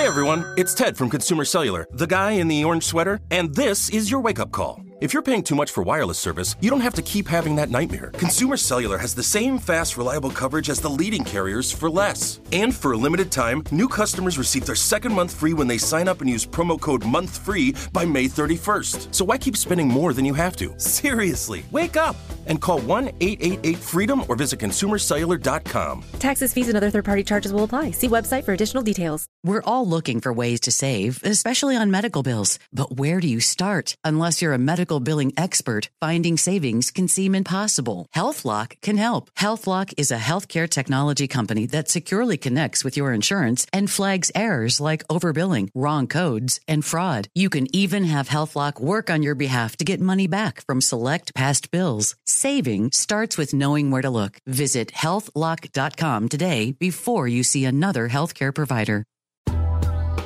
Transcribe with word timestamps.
Hey 0.00 0.06
everyone, 0.06 0.46
it's 0.56 0.72
Ted 0.72 0.96
from 0.96 1.10
Consumer 1.10 1.44
Cellular, 1.44 1.86
the 1.92 2.06
guy 2.06 2.30
in 2.30 2.48
the 2.48 2.64
orange 2.64 2.84
sweater, 2.84 3.20
and 3.30 3.54
this 3.54 3.90
is 3.90 4.10
your 4.10 4.22
wake 4.22 4.38
up 4.38 4.50
call. 4.50 4.82
If 5.02 5.12
you're 5.12 5.22
paying 5.22 5.42
too 5.42 5.54
much 5.54 5.70
for 5.70 5.82
wireless 5.82 6.18
service, 6.18 6.56
you 6.62 6.70
don't 6.70 6.80
have 6.80 6.94
to 6.94 7.02
keep 7.02 7.28
having 7.28 7.54
that 7.56 7.68
nightmare. 7.68 8.10
Consumer 8.14 8.56
Cellular 8.56 8.96
has 8.96 9.14
the 9.14 9.22
same 9.22 9.58
fast, 9.58 9.98
reliable 9.98 10.30
coverage 10.30 10.70
as 10.70 10.80
the 10.80 10.88
leading 10.88 11.22
carriers 11.22 11.70
for 11.70 11.90
less. 11.90 12.40
And 12.52 12.74
for 12.74 12.92
a 12.92 12.96
limited 12.96 13.30
time, 13.30 13.62
new 13.72 13.88
customers 13.88 14.38
receive 14.38 14.64
their 14.64 14.74
second 14.74 15.12
month 15.12 15.34
free 15.34 15.52
when 15.52 15.68
they 15.68 15.76
sign 15.76 16.08
up 16.08 16.22
and 16.22 16.30
use 16.30 16.46
promo 16.46 16.80
code 16.80 17.02
MONTHFREE 17.02 17.92
by 17.92 18.06
May 18.06 18.24
31st. 18.24 19.14
So 19.14 19.26
why 19.26 19.36
keep 19.36 19.56
spending 19.56 19.86
more 19.86 20.14
than 20.14 20.24
you 20.24 20.32
have 20.32 20.56
to? 20.56 20.72
Seriously, 20.78 21.64
wake 21.70 21.98
up 21.98 22.16
and 22.46 22.60
call 22.60 22.80
1 22.80 23.08
888 23.20 23.76
freedom 23.78 24.24
or 24.28 24.36
visit 24.36 24.58
consumercellular.com. 24.58 26.04
Taxes, 26.18 26.52
fees, 26.52 26.68
and 26.68 26.76
other 26.76 26.90
third 26.90 27.04
party 27.04 27.22
charges 27.22 27.52
will 27.52 27.64
apply. 27.64 27.92
See 27.92 28.08
website 28.08 28.44
for 28.44 28.52
additional 28.52 28.82
details. 28.82 29.26
We're 29.42 29.62
all 29.64 29.88
looking 29.88 30.20
for 30.20 30.32
ways 30.32 30.60
to 30.60 30.70
save, 30.70 31.22
especially 31.24 31.76
on 31.76 31.90
medical 31.90 32.22
bills. 32.22 32.58
But 32.72 32.98
where 32.98 33.20
do 33.20 33.26
you 33.26 33.40
start? 33.40 33.94
Unless 34.04 34.42
you're 34.42 34.52
a 34.52 34.58
medical 34.58 35.00
billing 35.00 35.32
expert, 35.36 35.88
finding 36.00 36.36
savings 36.36 36.90
can 36.90 37.08
seem 37.08 37.34
impossible. 37.34 38.06
HealthLock 38.14 38.80
can 38.82 38.96
help. 38.98 39.30
HealthLock 39.38 39.94
is 39.96 40.10
a 40.10 40.18
healthcare 40.18 40.68
technology 40.68 41.26
company 41.26 41.66
that 41.66 41.88
securely 41.88 42.36
connects 42.36 42.84
with 42.84 42.96
your 42.96 43.12
insurance 43.14 43.66
and 43.72 43.90
flags 43.90 44.30
errors 44.34 44.80
like 44.80 45.06
overbilling, 45.08 45.68
wrong 45.74 46.06
codes, 46.06 46.60
and 46.68 46.84
fraud. 46.84 47.28
You 47.34 47.48
can 47.48 47.66
even 47.74 48.04
have 48.04 48.28
HealthLock 48.28 48.80
work 48.80 49.08
on 49.10 49.22
your 49.22 49.34
behalf 49.34 49.76
to 49.76 49.84
get 49.84 50.00
money 50.00 50.26
back 50.26 50.64
from 50.66 50.80
select 50.80 51.34
past 51.34 51.70
bills. 51.70 52.14
Saving 52.30 52.92
starts 52.92 53.36
with 53.36 53.52
knowing 53.52 53.90
where 53.90 54.02
to 54.02 54.10
look. 54.10 54.38
Visit 54.46 54.92
healthlock.com 54.92 56.28
today 56.28 56.72
before 56.78 57.26
you 57.26 57.42
see 57.42 57.64
another 57.64 58.08
healthcare 58.08 58.54
provider. 58.54 59.04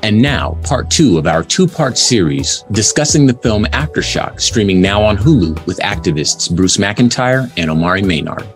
And 0.03 0.21
now, 0.21 0.59
part 0.65 0.91
two 0.91 1.17
of 1.17 1.27
our 1.27 1.43
two 1.43 1.67
part 1.67 1.97
series 1.97 2.63
discussing 2.73 3.25
the 3.25 3.33
film 3.33 3.65
Aftershock, 3.73 4.39
streaming 4.39 4.83
now 4.83 5.03
on 5.03 5.17
Hulu 5.17 5.65
with 5.67 5.79
activists 5.79 6.55
Bruce 6.55 6.77
McIntyre 6.77 7.51
and 7.57 7.71
Omari 7.71 8.03
Maynard. 8.03 8.47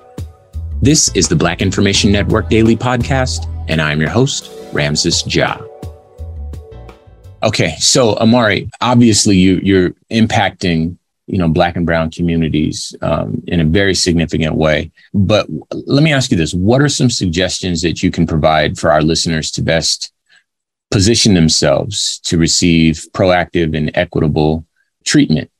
This 0.83 1.09
is 1.17 1.29
the 1.29 1.37
Black 1.37 1.63
Information 1.63 2.13
Network 2.13 2.51
Daily 2.51 2.77
Podcast, 2.77 3.51
and 3.67 3.81
I'm 3.81 3.99
your 3.99 4.11
host, 4.11 4.53
Ramses 4.75 5.25
Ja. 5.35 5.57
Okay, 7.43 7.77
so 7.79 8.19
Omari, 8.21 8.69
obviously 8.83 9.39
you, 9.39 9.59
you're 9.63 9.95
impacting 10.11 10.99
you 11.29 11.39
know 11.39 11.49
black 11.49 11.77
and 11.77 11.87
brown 11.87 12.11
communities 12.11 12.95
um, 13.03 13.43
in 13.47 13.61
a 13.61 13.65
very 13.65 13.95
significant 13.95 14.55
way 14.55 14.91
but 15.15 15.47
let 15.71 16.03
me 16.03 16.13
ask 16.13 16.31
you 16.31 16.37
this 16.37 16.55
what 16.55 16.81
are 16.81 16.89
some 16.89 17.11
suggestions 17.11 17.83
that 17.83 18.03
you 18.03 18.11
can 18.11 18.27
provide 18.27 18.79
for 18.79 18.91
our 18.91 19.03
listeners 19.03 19.51
to 19.51 19.63
best 19.63 20.13
position 20.91 21.35
themselves 21.35 22.19
to 22.21 22.39
receive 22.39 23.07
proactive 23.13 23.77
and 23.77 23.91
equitable 23.95 24.65
treatment 25.05 25.51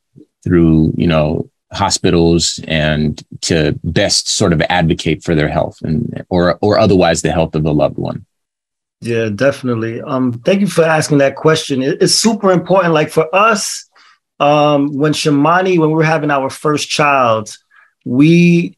through, 0.43 0.93
you 0.97 1.07
know, 1.07 1.49
hospitals 1.71 2.59
and 2.67 3.23
to 3.41 3.77
best 3.83 4.27
sort 4.27 4.53
of 4.53 4.61
advocate 4.69 5.23
for 5.23 5.35
their 5.35 5.49
health 5.49 5.77
and 5.83 6.25
or 6.29 6.57
or 6.61 6.79
otherwise 6.79 7.21
the 7.21 7.31
health 7.31 7.53
of 7.53 7.65
a 7.65 7.71
loved 7.71 7.97
one. 7.97 8.25
Yeah, 9.01 9.29
definitely. 9.29 10.01
Um, 10.01 10.33
thank 10.33 10.61
you 10.61 10.67
for 10.67 10.83
asking 10.83 11.19
that 11.19 11.35
question. 11.35 11.81
It's 11.81 12.15
super 12.15 12.51
important. 12.51 12.93
Like 12.93 13.09
for 13.09 13.33
us, 13.33 13.88
um, 14.39 14.93
when 14.93 15.13
Shamony, 15.13 15.77
when 15.77 15.89
we 15.89 15.95
were 15.95 16.03
having 16.03 16.31
our 16.31 16.49
first 16.49 16.89
child, 16.89 17.55
we 18.05 18.77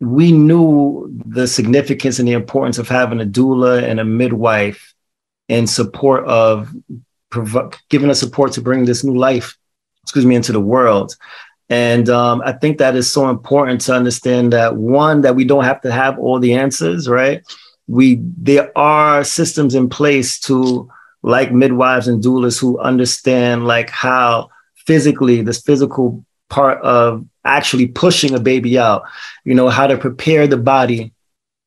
we 0.00 0.30
knew 0.30 1.10
the 1.24 1.46
significance 1.46 2.18
and 2.18 2.28
the 2.28 2.32
importance 2.32 2.78
of 2.78 2.88
having 2.88 3.20
a 3.20 3.24
doula 3.24 3.82
and 3.82 3.98
a 3.98 4.04
midwife 4.04 4.94
in 5.48 5.66
support 5.66 6.26
of 6.26 6.70
prov- 7.30 7.72
giving 7.88 8.10
us 8.10 8.20
support 8.20 8.52
to 8.52 8.60
bring 8.60 8.84
this 8.84 9.04
new 9.04 9.16
life, 9.16 9.56
excuse 10.02 10.26
me, 10.26 10.34
into 10.34 10.52
the 10.52 10.60
world. 10.60 11.16
And 11.70 12.08
um, 12.10 12.42
I 12.44 12.52
think 12.52 12.78
that 12.78 12.94
is 12.94 13.10
so 13.10 13.28
important 13.28 13.80
to 13.82 13.94
understand 13.94 14.52
that 14.52 14.76
one, 14.76 15.22
that 15.22 15.34
we 15.34 15.44
don't 15.44 15.64
have 15.64 15.80
to 15.82 15.90
have 15.90 16.18
all 16.18 16.38
the 16.38 16.54
answers, 16.54 17.08
right? 17.08 17.42
We 17.88 18.20
there 18.36 18.76
are 18.76 19.24
systems 19.24 19.74
in 19.74 19.88
place 19.88 20.38
to 20.40 20.88
like 21.22 21.52
midwives 21.52 22.06
and 22.06 22.22
doulas 22.22 22.60
who 22.60 22.78
understand 22.78 23.66
like 23.66 23.90
how 23.90 24.50
physically 24.86 25.42
this 25.42 25.60
physical 25.60 26.24
part 26.48 26.80
of 26.82 27.26
actually 27.44 27.86
pushing 27.88 28.34
a 28.34 28.40
baby 28.40 28.78
out, 28.78 29.02
you 29.44 29.54
know, 29.54 29.68
how 29.68 29.86
to 29.86 29.96
prepare 29.96 30.46
the 30.46 30.56
body 30.56 31.12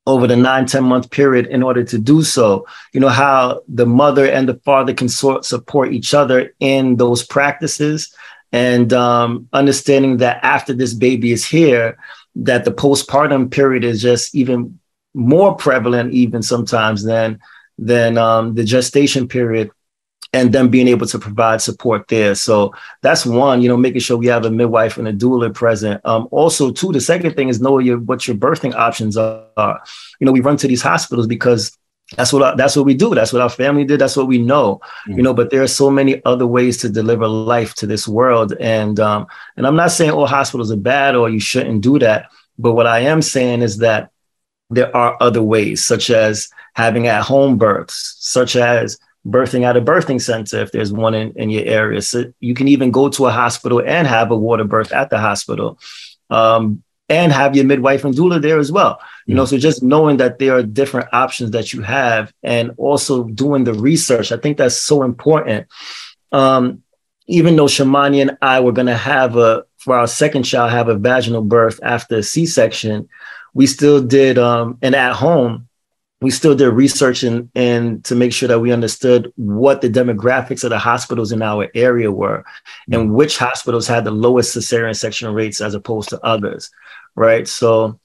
over 0.07 0.25
the 0.25 0.35
nine 0.35 0.65
ten 0.65 0.83
month 0.83 1.11
period 1.11 1.45
in 1.47 1.61
order 1.61 1.83
to 1.83 1.99
do 1.99 2.23
so. 2.23 2.65
You 2.93 2.99
know, 2.99 3.09
how 3.09 3.61
the 3.67 3.85
mother 3.85 4.25
and 4.25 4.47
the 4.47 4.55
father 4.65 4.93
can 4.93 5.09
sort 5.09 5.45
support 5.45 5.93
each 5.93 6.13
other 6.13 6.53
in 6.59 6.95
those 6.95 7.23
practices 7.23 8.13
and 8.51 8.91
um, 8.93 9.47
understanding 9.53 10.17
that 10.17 10.39
after 10.43 10.73
this 10.73 10.93
baby 10.93 11.31
is 11.31 11.45
here, 11.45 11.97
that 12.35 12.65
the 12.65 12.71
postpartum 12.71 13.51
period 13.51 13.83
is 13.83 14.01
just 14.01 14.33
even 14.33 14.79
more 15.13 15.55
prevalent, 15.55 16.13
even 16.13 16.41
sometimes 16.41 17.03
than 17.03 17.39
than 17.77 18.17
um, 18.17 18.55
the 18.55 18.63
gestation 18.63 19.27
period 19.27 19.71
and 20.31 20.53
then 20.53 20.69
being 20.69 20.87
able 20.87 21.07
to 21.07 21.17
provide 21.17 21.61
support 21.61 22.07
there. 22.07 22.35
So 22.35 22.73
that's 23.01 23.25
one, 23.25 23.61
you 23.61 23.69
know, 23.69 23.77
making 23.77 24.01
sure 24.01 24.17
we 24.17 24.27
have 24.27 24.45
a 24.45 24.51
midwife 24.51 24.97
and 24.97 25.07
a 25.07 25.13
doula 25.13 25.53
present. 25.53 26.01
Um, 26.05 26.27
also, 26.31 26.71
too, 26.71 26.91
the 26.91 27.01
second 27.01 27.35
thing 27.35 27.49
is 27.49 27.59
know 27.59 27.79
your 27.79 27.99
what 27.99 28.27
your 28.27 28.37
birthing 28.37 28.75
options 28.75 29.17
are. 29.17 29.81
You 30.19 30.25
know, 30.25 30.31
we 30.31 30.41
run 30.41 30.57
to 30.57 30.67
these 30.67 30.81
hospitals 30.81 31.27
because 31.27 31.75
that's 32.15 32.33
what 32.33 32.57
that's 32.57 32.75
what 32.75 32.85
we 32.85 32.93
do. 32.93 33.13
That's 33.13 33.33
what 33.33 33.41
our 33.41 33.49
family 33.49 33.85
did. 33.85 33.99
That's 33.99 34.17
what 34.17 34.27
we 34.27 34.37
know. 34.37 34.81
Mm-hmm. 35.07 35.17
You 35.17 35.23
know, 35.23 35.33
but 35.33 35.49
there 35.49 35.61
are 35.61 35.67
so 35.67 35.89
many 35.89 36.23
other 36.25 36.47
ways 36.47 36.77
to 36.77 36.89
deliver 36.89 37.27
life 37.27 37.73
to 37.75 37.87
this 37.87 38.07
world. 38.07 38.53
And 38.59 38.99
um, 38.99 39.27
and 39.57 39.65
I'm 39.65 39.75
not 39.75 39.91
saying 39.91 40.11
all 40.11 40.27
hospitals 40.27 40.71
are 40.71 40.77
bad 40.77 41.15
or 41.15 41.29
you 41.29 41.39
shouldn't 41.39 41.81
do 41.81 41.99
that. 41.99 42.29
But 42.57 42.73
what 42.73 42.87
I 42.87 42.99
am 42.99 43.21
saying 43.21 43.61
is 43.61 43.77
that 43.77 44.11
there 44.69 44.95
are 44.95 45.17
other 45.19 45.41
ways, 45.41 45.83
such 45.83 46.09
as 46.09 46.49
having 46.73 47.07
at 47.07 47.23
home 47.23 47.57
births, 47.57 48.15
such 48.19 48.55
as 48.55 48.99
birthing 49.25 49.63
at 49.63 49.77
a 49.77 49.81
birthing 49.81 50.21
center 50.21 50.59
if 50.59 50.71
there's 50.71 50.91
one 50.91 51.13
in, 51.13 51.31
in 51.35 51.49
your 51.49 51.65
area. 51.65 52.01
So 52.01 52.31
you 52.39 52.53
can 52.53 52.67
even 52.67 52.91
go 52.91 53.09
to 53.09 53.25
a 53.27 53.31
hospital 53.31 53.81
and 53.85 54.07
have 54.07 54.31
a 54.31 54.37
water 54.37 54.63
birth 54.63 54.91
at 54.91 55.09
the 55.09 55.19
hospital. 55.19 55.79
Um, 56.29 56.83
and 57.09 57.31
have 57.31 57.55
your 57.55 57.65
midwife 57.65 58.05
and 58.05 58.13
doula 58.13 58.39
there 58.39 58.59
as 58.59 58.71
well. 58.71 59.01
You 59.25 59.33
know, 59.35 59.45
so 59.45 59.57
just 59.57 59.81
knowing 59.81 60.17
that 60.17 60.37
there 60.37 60.55
are 60.55 60.63
different 60.63 61.09
options 61.11 61.51
that 61.51 61.73
you 61.73 61.81
have 61.81 62.31
and 62.43 62.71
also 62.77 63.23
doing 63.23 63.63
the 63.63 63.73
research, 63.73 64.31
I 64.31 64.37
think 64.37 64.57
that's 64.57 64.77
so 64.77 65.01
important. 65.01 65.67
Um, 66.31 66.83
even 67.25 67.55
though 67.55 67.65
Shamony 67.65 68.21
and 68.21 68.37
I 68.41 68.59
were 68.59 68.71
going 68.71 68.87
to 68.87 68.97
have 68.97 69.37
a, 69.37 69.63
for 69.77 69.95
our 69.95 70.07
second 70.07 70.43
child, 70.43 70.71
have 70.71 70.87
a 70.87 70.95
vaginal 70.95 71.41
birth 71.41 71.79
after 71.81 72.17
a 72.17 72.23
C 72.23 72.45
section, 72.45 73.09
we 73.53 73.65
still 73.65 74.01
did 74.01 74.37
um, 74.37 74.77
an 74.81 74.93
at 74.93 75.13
home 75.13 75.68
we 76.21 76.29
still 76.29 76.53
did 76.53 76.69
research 76.69 77.23
and, 77.23 77.49
and 77.55 78.03
to 78.03 78.13
make 78.13 78.33
sure 78.33 78.49
that 78.49 78.59
we 78.59 78.73
understood 78.73 79.31
what 79.37 79.79
the 79.79 79.89
demographics 79.89 80.65
of 80.65 80.69
the 80.69 80.77
hospitals 80.77 81.31
in 81.31 81.41
our 81.41 81.69
area 81.73 82.11
were 82.11 82.43
and 82.91 83.03
mm-hmm. 83.03 83.13
which 83.13 83.37
hospitals 83.37 83.87
had 83.87 84.03
the 84.03 84.11
lowest 84.11 84.55
cesarean 84.55 84.95
section 84.95 85.33
rates 85.33 85.61
as 85.61 85.73
opposed 85.73 86.09
to 86.09 86.19
others 86.25 86.69
right? 87.19 87.47
So 87.47 87.99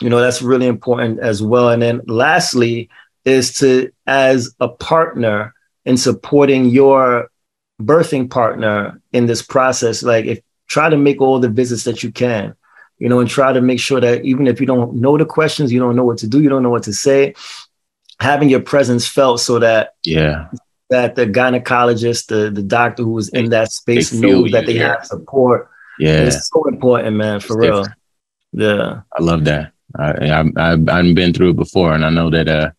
you 0.00 0.10
know 0.10 0.20
that's 0.20 0.42
really 0.42 0.66
important 0.66 1.20
as 1.20 1.42
well. 1.42 1.70
And 1.70 1.82
then 1.82 2.00
lastly 2.06 2.88
is 3.24 3.58
to 3.60 3.90
as 4.06 4.54
a 4.58 4.68
partner 4.68 5.54
in 5.84 5.96
supporting 5.96 6.66
your 6.66 7.30
birthing 7.80 8.30
partner 8.30 9.00
in 9.12 9.26
this 9.26 9.42
process 9.42 10.02
like 10.02 10.24
if 10.26 10.40
try 10.68 10.88
to 10.88 10.96
make 10.96 11.20
all 11.20 11.40
the 11.40 11.48
visits 11.48 11.84
that 11.84 12.04
you 12.04 12.12
can 12.12 12.54
you 13.04 13.10
know, 13.10 13.20
and 13.20 13.28
try 13.28 13.52
to 13.52 13.60
make 13.60 13.78
sure 13.78 14.00
that 14.00 14.24
even 14.24 14.46
if 14.46 14.58
you 14.62 14.66
don't 14.66 14.94
know 14.94 15.18
the 15.18 15.26
questions, 15.26 15.70
you 15.70 15.78
don't 15.78 15.94
know 15.94 16.06
what 16.06 16.16
to 16.16 16.26
do, 16.26 16.40
you 16.40 16.48
don't 16.48 16.62
know 16.62 16.70
what 16.70 16.84
to 16.84 16.94
say, 16.94 17.34
having 18.18 18.48
your 18.48 18.62
presence 18.62 19.06
felt 19.06 19.40
so 19.40 19.58
that 19.58 19.96
yeah 20.04 20.48
that 20.88 21.14
the 21.14 21.26
gynecologist, 21.26 22.28
the 22.28 22.50
the 22.50 22.62
doctor 22.62 23.02
who 23.02 23.10
was 23.10 23.28
in 23.28 23.50
that 23.50 23.72
space 23.72 24.10
knows 24.14 24.52
that 24.52 24.64
they 24.64 24.76
yeah. 24.76 24.92
have 24.92 25.04
support. 25.04 25.68
Yeah, 25.98 26.20
it's 26.20 26.48
so 26.48 26.64
important, 26.64 27.16
man, 27.16 27.40
for 27.40 27.62
it's 27.62 27.68
real. 27.68 27.82
Different. 27.82 28.00
Yeah, 28.52 29.00
I 29.12 29.22
love 29.22 29.44
that. 29.44 29.72
I, 29.98 30.10
I 30.10 30.40
I've, 30.40 30.88
I've 30.88 31.14
been 31.14 31.34
through 31.34 31.50
it 31.50 31.56
before, 31.56 31.92
and 31.92 32.06
I 32.06 32.08
know 32.08 32.30
that 32.30 32.48
uh, 32.48 32.70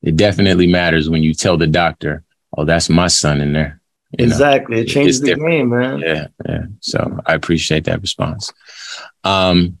it 0.00 0.14
definitely 0.14 0.68
matters 0.68 1.10
when 1.10 1.24
you 1.24 1.34
tell 1.34 1.56
the 1.56 1.66
doctor, 1.66 2.22
"Oh, 2.56 2.64
that's 2.64 2.88
my 2.88 3.08
son 3.08 3.40
in 3.40 3.52
there." 3.52 3.80
You 4.18 4.26
exactly, 4.26 4.76
know, 4.76 4.82
it 4.82 4.88
changes 4.88 5.20
the 5.20 5.28
different. 5.28 5.50
game, 5.50 5.68
man. 5.70 6.00
Yeah, 6.00 6.26
yeah. 6.46 6.64
So 6.80 7.18
I 7.24 7.34
appreciate 7.34 7.84
that 7.84 8.02
response. 8.02 8.52
Um, 9.24 9.78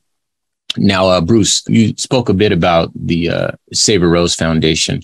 now, 0.76 1.08
uh, 1.08 1.20
Bruce, 1.20 1.62
you 1.68 1.94
spoke 1.98 2.30
a 2.30 2.34
bit 2.34 2.50
about 2.50 2.90
the 2.94 3.28
uh, 3.28 3.50
Save 3.72 4.02
A 4.02 4.08
Rose 4.08 4.34
Foundation. 4.34 5.02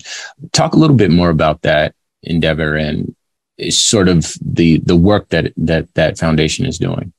Talk 0.51 0.73
a 0.73 0.77
little 0.77 0.95
bit 0.95 1.11
more 1.11 1.29
about 1.29 1.61
that 1.61 1.93
endeavor 2.23 2.75
and 2.75 3.15
sort 3.69 4.07
of 4.07 4.33
the 4.41 4.79
the 4.79 4.95
work 4.95 5.29
that 5.29 5.53
that 5.57 5.93
that 5.93 6.17
foundation 6.17 6.65
is 6.65 6.79
doing. 6.79 7.13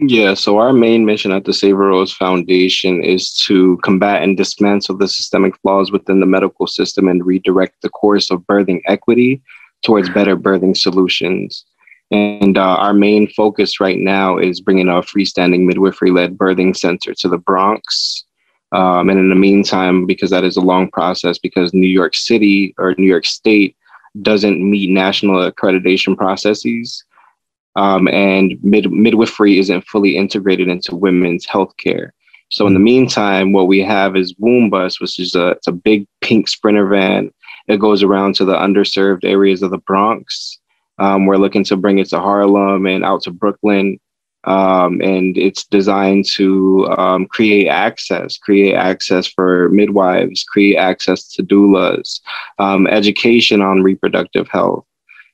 Yeah, 0.00 0.34
so 0.34 0.58
our 0.58 0.72
main 0.72 1.06
mission 1.06 1.32
at 1.32 1.44
the 1.44 1.52
Save 1.54 1.74
A 1.74 1.78
Rose 1.78 2.12
Foundation 2.12 3.02
is 3.02 3.32
to 3.46 3.78
combat 3.78 4.22
and 4.22 4.36
dismantle 4.36 4.96
the 4.96 5.08
systemic 5.08 5.58
flaws 5.60 5.90
within 5.90 6.20
the 6.20 6.26
medical 6.26 6.66
system 6.66 7.08
and 7.08 7.24
redirect 7.24 7.80
the 7.82 7.88
course 7.88 8.30
of 8.30 8.42
birthing 8.42 8.80
equity 8.86 9.42
towards 9.82 10.08
better 10.10 10.36
birthing 10.36 10.76
solutions. 10.76 11.64
And 12.10 12.56
uh, 12.56 12.76
our 12.76 12.94
main 12.94 13.28
focus 13.28 13.80
right 13.80 13.98
now 13.98 14.38
is 14.38 14.60
bringing 14.60 14.88
a 14.88 15.02
freestanding 15.02 15.66
midwifery 15.66 16.10
led 16.10 16.38
birthing 16.38 16.76
center 16.76 17.14
to 17.14 17.28
the 17.28 17.38
Bronx. 17.38 18.24
Um, 18.72 19.08
and 19.08 19.18
in 19.18 19.28
the 19.28 19.34
meantime, 19.34 20.06
because 20.06 20.30
that 20.30 20.44
is 20.44 20.56
a 20.56 20.62
long 20.62 20.90
process, 20.90 21.38
because 21.38 21.72
New 21.72 21.88
York 21.88 22.14
City 22.14 22.74
or 22.78 22.94
New 22.98 23.06
York 23.06 23.26
State 23.26 23.76
doesn't 24.22 24.58
meet 24.58 24.90
national 24.90 25.50
accreditation 25.50 26.16
processes, 26.16 27.04
um, 27.76 28.08
and 28.08 28.58
mid- 28.62 28.90
midwifery 28.90 29.58
isn't 29.58 29.86
fully 29.86 30.16
integrated 30.16 30.68
into 30.68 30.96
women's 30.96 31.46
healthcare. 31.46 32.10
So 32.50 32.66
in 32.66 32.74
the 32.74 32.80
meantime, 32.80 33.52
what 33.52 33.68
we 33.68 33.80
have 33.80 34.16
is 34.16 34.34
Womb 34.38 34.70
Bus, 34.70 35.00
which 35.00 35.18
is 35.18 35.34
a, 35.34 35.48
it's 35.48 35.66
a 35.68 35.72
big 35.72 36.06
pink 36.22 36.48
sprinter 36.48 36.86
van. 36.88 37.30
It 37.68 37.80
goes 37.80 38.02
around 38.02 38.34
to 38.36 38.44
the 38.44 38.54
underserved 38.54 39.24
areas 39.24 39.62
of 39.62 39.70
the 39.70 39.78
Bronx. 39.78 40.58
Um, 40.98 41.26
we're 41.26 41.36
looking 41.36 41.64
to 41.64 41.76
bring 41.76 41.98
it 41.98 42.08
to 42.08 42.18
Harlem 42.18 42.86
and 42.86 43.04
out 43.04 43.22
to 43.22 43.30
Brooklyn. 43.30 44.00
Um, 44.44 45.00
and 45.02 45.36
it's 45.36 45.64
designed 45.66 46.24
to 46.34 46.86
um, 46.96 47.26
create 47.26 47.68
access, 47.68 48.38
create 48.38 48.74
access 48.74 49.26
for 49.26 49.68
midwives, 49.68 50.44
create 50.44 50.76
access 50.76 51.28
to 51.34 51.42
doulas, 51.42 52.20
um, 52.58 52.86
education 52.86 53.60
on 53.60 53.82
reproductive 53.82 54.48
health, 54.48 54.86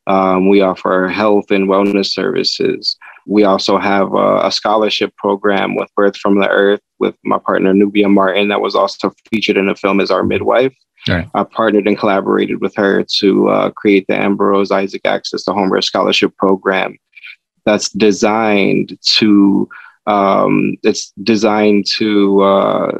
um, 0.07 0.49
we 0.49 0.61
offer 0.61 1.09
health 1.09 1.51
and 1.51 1.69
wellness 1.69 2.07
services. 2.07 2.97
We 3.27 3.45
also 3.45 3.79
have 3.79 4.13
a, 4.15 4.47
a, 4.47 4.53
scholarship 4.53 5.17
program 5.17 5.77
with 5.77 5.89
Birth 5.95 6.17
from 6.17 6.41
the 6.41 6.49
Earth 6.49 6.81
with 6.99 7.15
my 7.25 7.39
partner 7.39 7.73
Nubia 7.73 8.09
Martin 8.09 8.49
that 8.49 8.61
was 8.61 8.75
also 8.75 9.13
featured 9.31 9.57
in 9.57 9.67
the 9.67 9.75
film 9.75 10.01
as 10.01 10.11
our 10.11 10.23
midwife. 10.23 10.75
Right. 11.09 11.29
I 11.35 11.45
partnered 11.45 11.87
and 11.87 11.99
collaborated 11.99 12.61
with 12.61 12.75
her 12.77 13.05
to 13.19 13.49
uh, 13.49 13.71
create 13.71 14.07
the 14.09 14.17
Amber 14.17 14.47
Rose 14.47 14.71
Isaac 14.71 15.03
Access 15.05 15.45
to 15.45 15.53
Home 15.53 15.69
Birth 15.69 15.85
Scholarship 15.85 16.37
Program 16.37 16.97
that's 17.65 17.91
designed 17.91 18.99
to 19.17 19.69
um, 20.07 20.77
it's 20.83 21.13
designed 21.23 21.87
to 21.97 22.43
uh, 22.43 22.99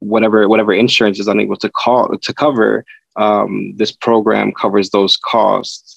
whatever 0.00 0.48
whatever 0.48 0.72
insurance 0.72 1.18
is 1.18 1.28
unable 1.28 1.56
to 1.56 1.70
call 1.70 2.16
to 2.16 2.34
cover 2.34 2.84
um, 3.16 3.74
this 3.76 3.92
program 3.92 4.52
covers 4.52 4.90
those 4.90 5.16
costs 5.16 5.95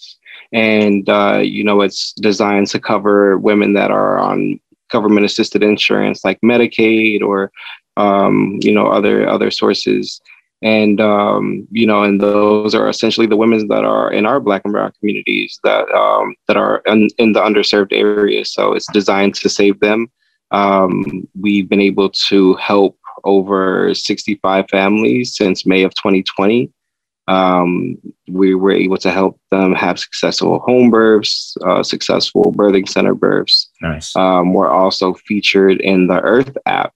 and 0.52 1.08
uh, 1.10 1.40
you 1.44 1.64
know 1.64 1.82
it's 1.82 2.14
designed 2.14 2.68
to 2.68 2.80
cover 2.80 3.38
women 3.38 3.74
that 3.74 3.92
are 3.92 4.18
on 4.18 4.60
government 4.92 5.26
assisted 5.26 5.64
insurance 5.64 6.26
like 6.26 6.40
Medicaid 6.42 7.22
or 7.22 7.52
um, 7.98 8.60
you 8.62 8.74
know 8.74 8.88
other 8.88 9.28
other 9.28 9.52
sources. 9.52 10.20
And 10.62 11.00
um, 11.00 11.68
you 11.72 11.86
know 11.86 12.04
and 12.04 12.20
those 12.20 12.76
are 12.76 12.90
essentially 12.90 13.28
the 13.28 13.38
women 13.38 13.68
that 13.70 13.86
are 13.86 14.12
in 14.12 14.26
our 14.26 14.42
black 14.42 14.64
and 14.66 14.74
brown 14.74 14.92
communities 15.00 15.58
that 15.64 15.90
um, 15.92 16.36
that 16.48 16.58
are 16.58 16.82
in, 16.86 17.08
in, 17.18 17.32
the 17.32 17.40
underserved 17.40 17.94
areas 17.94 18.52
so 18.52 18.74
it's 18.74 18.92
designed 18.92 19.36
to 19.36 19.50
save 19.50 19.80
them. 19.80 20.12
Um, 20.52 21.28
we've 21.40 21.70
been 21.70 21.80
able 21.80 22.10
to 22.28 22.56
help 22.56 22.98
over 23.24 23.94
65 23.94 24.66
families 24.70 25.36
since 25.36 25.66
may 25.66 25.84
of 25.84 25.94
2020 25.96 26.72
um, 27.30 27.96
we 28.28 28.56
were 28.56 28.72
able 28.72 28.98
to 28.98 29.12
help 29.12 29.40
them 29.52 29.74
have 29.76 30.00
successful 30.00 30.60
home 30.60 30.90
births, 30.90 31.56
uh, 31.64 31.84
successful 31.84 32.52
birthing 32.58 32.90
center 32.90 33.14
births. 33.14 33.70
Nice. 33.82 34.16
Um, 34.16 34.54
we're 34.54 34.72
also 34.72 35.14
featured 35.14 35.80
in 35.80 36.08
the 36.08 36.20
Irth 36.22 36.56
app 36.66 36.92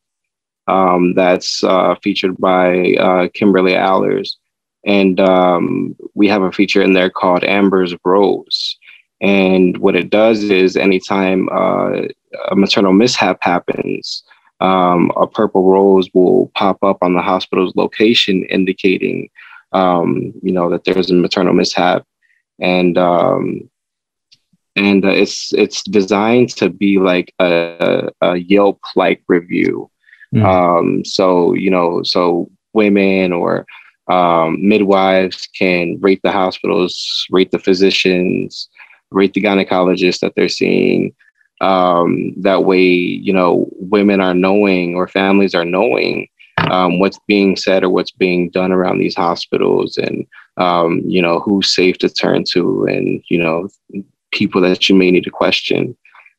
um, 0.68 1.14
that's 1.14 1.64
uh, 1.64 1.96
featured 2.02 2.36
by 2.38 2.94
uh, 2.94 3.28
Kimberly 3.36 3.76
Allers. 3.76 4.38
And 4.86 5.20
um, 5.20 5.96
we 6.16 6.28
have 6.30 6.42
a 6.42 6.52
feature 6.52 6.82
in 6.82 6.94
there 6.94 7.12
called 7.12 7.44
Amber's 7.44 7.96
Rose. 8.04 8.78
And 9.22 9.78
what 9.78 9.96
it 9.96 10.10
does 10.10 10.44
is 10.44 10.76
anytime 10.76 11.48
uh, 11.50 12.08
a 12.50 12.56
maternal 12.56 12.92
mishap 12.92 13.38
happens, 13.42 14.24
um, 14.60 15.12
a 15.16 15.28
purple 15.28 15.70
rose 15.70 16.10
will 16.14 16.52
pop 16.56 16.84
up 16.84 16.98
on 17.02 17.14
the 17.14 17.22
hospital's 17.22 17.76
location 17.76 18.46
indicating 18.46 19.30
um, 19.74 20.34
you 20.42 20.52
know, 20.52 20.70
that 20.70 20.84
there's 20.84 21.10
a 21.10 21.14
maternal 21.14 21.54
mishap, 21.54 22.06
and 22.60 22.98
um, 22.98 23.70
and 24.76 25.06
uh, 25.06 25.10
it's 25.10 25.54
it's 25.54 25.84
designed 25.84 26.50
to 26.58 26.70
be 26.70 27.00
like 27.00 27.34
a, 27.40 28.10
a 28.22 28.38
Yelp 28.38 28.80
like 28.96 29.22
review. 29.28 29.90
Mm. 30.34 30.44
Um, 30.44 31.06
so 31.06 31.54
you 31.54 31.70
know, 31.70 32.04
so 32.04 32.50
women 32.74 33.32
or 33.32 33.66
um, 34.08 34.58
midwives 34.68 35.48
can 35.58 36.00
rate 36.02 36.22
the 36.24 36.32
hospitals, 36.32 37.26
rate 37.30 37.52
the 37.52 37.60
physicians, 37.60 38.70
rate 39.12 39.34
the 39.34 39.42
gynecologists 39.42 40.20
that 40.20 40.34
they're 40.36 40.50
seeing. 40.50 41.14
Um, 41.62 42.34
that 42.42 42.66
way, 42.66 42.84
you 42.84 43.32
know, 43.32 43.70
women 43.80 44.20
are 44.20 44.34
knowing 44.34 44.96
or 44.96 45.08
families 45.08 45.56
are 45.56 45.64
knowing 45.64 46.28
um, 46.72 47.00
what's 47.00 47.20
being 47.28 47.56
said 47.56 47.84
or 47.84 47.90
what's 47.90 48.12
being 48.12 48.50
done 48.50 48.72
around 48.72 49.00
these 49.00 49.16
hospitals 49.16 49.98
and 49.98 50.26
um, 50.58 51.02
you 51.06 51.22
know 51.22 51.40
who's 51.40 51.74
safe 51.74 51.98
to 52.00 52.10
turn 52.10 52.44
to 52.52 52.86
and 52.86 53.24
you 53.30 53.38
know 53.38 53.70
people 54.32 54.62
that 54.62 54.90
you 54.90 54.96
may 54.96 55.12
need 55.12 55.24
to 55.24 55.30
question. 55.30 55.96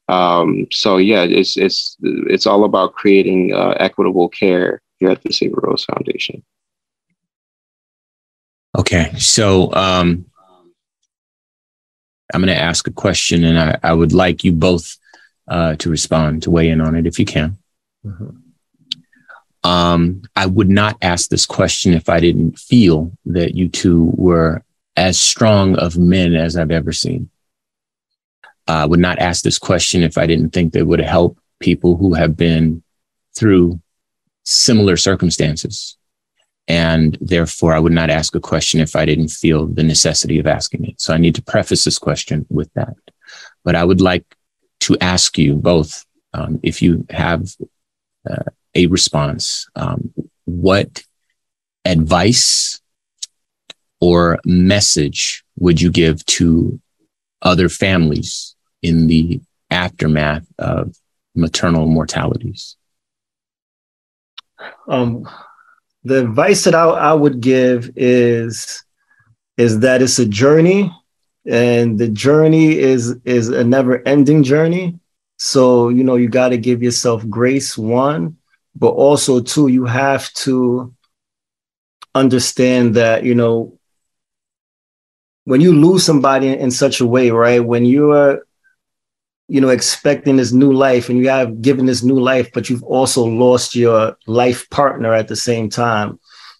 Um, 0.08 0.66
so 0.70 0.98
yeah 0.98 1.22
it's 1.22 1.56
it's 1.56 1.96
it's 2.02 2.46
all 2.46 2.64
about 2.64 2.94
creating 2.94 3.54
uh, 3.54 3.74
equitable 3.80 4.28
care 4.28 4.82
here 4.98 5.10
at 5.10 5.22
the 5.22 5.32
Save 5.32 5.52
A 5.52 5.60
Rose 5.60 5.84
Foundation. 5.84 6.44
Okay 8.78 9.12
so 9.18 9.72
um, 9.74 10.26
I'm 12.32 12.40
going 12.40 12.54
to 12.54 12.60
ask 12.60 12.86
a 12.86 12.92
question 12.92 13.44
and 13.44 13.58
I, 13.58 13.78
I 13.82 13.92
would 13.92 14.12
like 14.12 14.44
you 14.44 14.52
both 14.52 14.96
uh, 15.48 15.76
to 15.76 15.90
respond 15.90 16.42
to 16.42 16.50
weigh 16.50 16.68
in 16.68 16.80
on 16.80 16.96
it 16.96 17.06
if 17.06 17.18
you 17.18 17.24
can. 17.24 17.58
Mm-hmm. 18.04 18.43
Um, 19.64 20.22
I 20.36 20.46
would 20.46 20.68
not 20.68 20.98
ask 21.00 21.30
this 21.30 21.46
question 21.46 21.94
if 21.94 22.08
I 22.08 22.20
didn't 22.20 22.58
feel 22.58 23.10
that 23.26 23.54
you 23.54 23.68
two 23.68 24.12
were 24.14 24.62
as 24.96 25.18
strong 25.18 25.74
of 25.76 25.96
men 25.96 26.34
as 26.34 26.56
I've 26.56 26.70
ever 26.70 26.92
seen. 26.92 27.30
I 28.68 28.84
would 28.86 29.00
not 29.00 29.18
ask 29.18 29.42
this 29.42 29.58
question 29.58 30.02
if 30.02 30.16
I 30.16 30.26
didn't 30.26 30.50
think 30.50 30.72
they 30.72 30.82
would 30.82 31.00
help 31.00 31.38
people 31.60 31.96
who 31.96 32.14
have 32.14 32.36
been 32.36 32.82
through 33.36 33.80
similar 34.44 34.96
circumstances. 34.96 35.96
And 36.66 37.18
therefore, 37.20 37.74
I 37.74 37.78
would 37.78 37.92
not 37.92 38.10
ask 38.10 38.34
a 38.34 38.40
question 38.40 38.80
if 38.80 38.96
I 38.96 39.04
didn't 39.04 39.28
feel 39.28 39.66
the 39.66 39.82
necessity 39.82 40.38
of 40.38 40.46
asking 40.46 40.84
it. 40.86 41.00
So 41.00 41.12
I 41.12 41.18
need 41.18 41.34
to 41.34 41.42
preface 41.42 41.84
this 41.84 41.98
question 41.98 42.46
with 42.48 42.72
that. 42.74 42.96
But 43.64 43.74
I 43.74 43.84
would 43.84 44.00
like 44.00 44.24
to 44.80 44.96
ask 45.00 45.36
you 45.36 45.54
both 45.54 46.04
um, 46.32 46.60
if 46.62 46.80
you 46.80 47.04
have 47.10 47.48
uh, 48.28 48.44
a 48.74 48.86
response, 48.86 49.68
um, 49.76 50.12
what 50.44 51.02
advice 51.84 52.80
or 54.00 54.38
message 54.44 55.44
would 55.58 55.80
you 55.80 55.90
give 55.90 56.24
to 56.26 56.80
other 57.42 57.68
families 57.68 58.54
in 58.82 59.06
the 59.06 59.40
aftermath 59.70 60.46
of 60.58 60.96
maternal 61.34 61.86
mortalities? 61.86 62.76
Um, 64.88 65.28
the 66.04 66.20
advice 66.20 66.64
that 66.64 66.74
I, 66.74 66.84
I 66.84 67.12
would 67.14 67.40
give 67.40 67.90
is 67.96 68.82
is 69.56 69.80
that 69.80 70.02
it's 70.02 70.18
a 70.18 70.26
journey, 70.26 70.92
and 71.46 71.98
the 71.98 72.08
journey 72.08 72.78
is 72.78 73.16
is 73.24 73.48
a 73.48 73.64
never 73.64 74.06
ending 74.06 74.42
journey. 74.42 74.98
So 75.38 75.88
you 75.88 76.04
know 76.04 76.16
you 76.16 76.28
got 76.28 76.50
to 76.50 76.58
give 76.58 76.82
yourself 76.82 77.28
grace. 77.28 77.76
One, 77.78 78.36
but 78.74 78.90
also 78.90 79.40
too 79.40 79.68
you 79.68 79.84
have 79.84 80.32
to 80.34 80.92
understand 82.14 82.94
that 82.94 83.24
you 83.24 83.34
know 83.34 83.78
when 85.44 85.60
you 85.60 85.74
lose 85.74 86.04
somebody 86.04 86.48
in, 86.48 86.70
such 86.70 87.00
a 87.00 87.06
way 87.06 87.30
right 87.30 87.64
when 87.64 87.84
you're 87.84 88.44
you 89.48 89.60
know 89.60 89.68
expecting 89.68 90.36
this 90.36 90.52
new 90.52 90.72
life 90.72 91.08
and 91.08 91.18
you 91.18 91.28
have 91.28 91.60
given 91.60 91.86
this 91.86 92.02
new 92.02 92.18
life 92.18 92.50
but 92.52 92.70
you've 92.70 92.84
also 92.84 93.24
lost 93.24 93.74
your 93.74 94.16
life 94.26 94.68
partner 94.70 95.12
at 95.12 95.28
the 95.28 95.36
same 95.36 95.68
time 95.68 96.18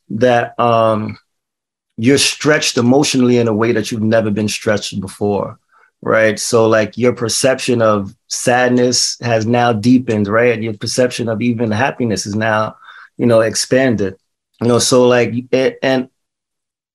that 0.08 0.58
um 0.60 1.16
you're 1.96 2.18
stretched 2.18 2.76
emotionally 2.76 3.38
in 3.38 3.48
a 3.48 3.54
way 3.54 3.72
that 3.72 3.90
you've 3.90 4.02
never 4.02 4.30
been 4.30 4.48
stretched 4.48 5.00
before 5.00 5.58
right? 6.04 6.38
So 6.38 6.68
like 6.68 6.96
your 6.96 7.12
perception 7.12 7.82
of 7.82 8.14
sadness 8.28 9.18
has 9.20 9.46
now 9.46 9.72
deepened 9.72 10.28
right? 10.28 10.62
Your 10.62 10.74
perception 10.74 11.28
of 11.28 11.42
even 11.42 11.70
happiness 11.70 12.26
is 12.26 12.34
now 12.34 12.76
you 13.16 13.26
know 13.26 13.40
expanded 13.40 14.16
you 14.60 14.68
know? 14.68 14.78
So 14.78 15.06
like 15.06 15.32
it, 15.52 15.78
and 15.82 16.08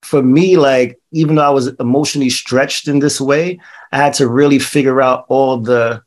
for 0.02 0.24
me 0.24 0.56
like 0.56 0.98
even 1.12 1.36
though 1.36 1.44
i 1.44 1.50
was 1.50 1.68
emotionally 1.80 2.30
stretched 2.30 2.88
in 2.88 3.00
this 3.00 3.20
way 3.20 3.60
i 3.92 3.98
had 3.98 4.14
to 4.14 4.30
really 4.30 4.58
figure 4.58 5.02
out 5.02 5.26
all 5.28 5.58
the 5.58 6.02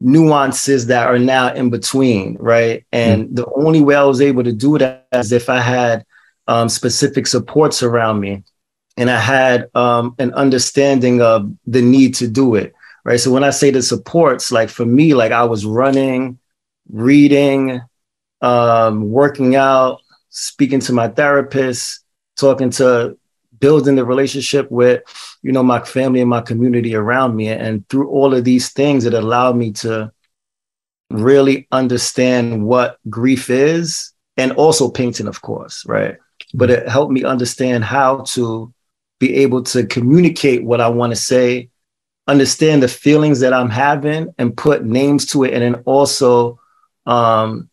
nuances 0.00 0.86
that 0.88 1.06
are 1.06 1.18
now 1.18 1.52
in 1.54 1.70
between 1.70 2.36
right? 2.38 2.84
And 2.92 3.28
mm. 3.28 3.36
the 3.36 3.46
only 3.56 3.80
way 3.80 3.94
i 3.94 4.04
was 4.04 4.20
able 4.20 4.44
to 4.44 4.52
do 4.52 4.76
that 4.76 5.06
is 5.12 5.32
if 5.32 5.48
i 5.48 5.60
had 5.60 6.04
um, 6.46 6.68
specific 6.68 7.26
supports 7.26 7.82
around 7.82 8.20
me 8.20 8.42
and 8.96 9.10
I 9.10 9.18
had 9.18 9.68
um, 9.74 10.14
an 10.18 10.32
understanding 10.34 11.20
of 11.20 11.52
the 11.66 11.82
need 11.82 12.14
to 12.16 12.28
do 12.28 12.54
it. 12.54 12.74
Right. 13.04 13.20
So 13.20 13.30
when 13.30 13.44
I 13.44 13.50
say 13.50 13.70
the 13.70 13.82
supports, 13.82 14.50
like 14.50 14.70
for 14.70 14.86
me, 14.86 15.12
like 15.12 15.30
I 15.30 15.44
was 15.44 15.66
running, 15.66 16.38
reading, 16.88 17.82
um, 18.40 19.10
working 19.10 19.56
out, 19.56 20.00
speaking 20.30 20.80
to 20.80 20.92
my 20.92 21.08
therapist, 21.08 22.00
talking 22.36 22.70
to 22.70 23.18
building 23.60 23.96
the 23.96 24.04
relationship 24.04 24.70
with, 24.70 25.02
you 25.42 25.52
know, 25.52 25.62
my 25.62 25.80
family 25.80 26.20
and 26.20 26.30
my 26.30 26.40
community 26.40 26.94
around 26.94 27.36
me. 27.36 27.48
And 27.48 27.86
through 27.88 28.08
all 28.08 28.34
of 28.34 28.44
these 28.44 28.70
things, 28.70 29.04
it 29.04 29.14
allowed 29.14 29.56
me 29.56 29.72
to 29.72 30.12
really 31.10 31.68
understand 31.70 32.64
what 32.64 32.98
grief 33.08 33.50
is 33.50 34.12
and 34.36 34.52
also 34.52 34.90
painting, 34.90 35.26
of 35.26 35.42
course, 35.42 35.84
right? 35.86 36.16
But 36.52 36.70
it 36.70 36.88
helped 36.88 37.12
me 37.12 37.24
understand 37.24 37.84
how 37.84 38.22
to 38.28 38.72
be 39.24 39.36
able 39.36 39.62
to 39.62 39.86
communicate 39.86 40.64
what 40.64 40.80
I 40.80 40.88
want 40.88 41.12
to 41.12 41.16
say, 41.16 41.70
understand 42.26 42.82
the 42.82 42.88
feelings 42.88 43.40
that 43.40 43.52
I'm 43.52 43.70
having, 43.70 44.34
and 44.38 44.56
put 44.56 44.84
names 44.84 45.26
to 45.32 45.44
it, 45.44 45.54
and 45.54 45.62
then 45.62 45.82
also 45.84 46.58
um, 47.06 47.70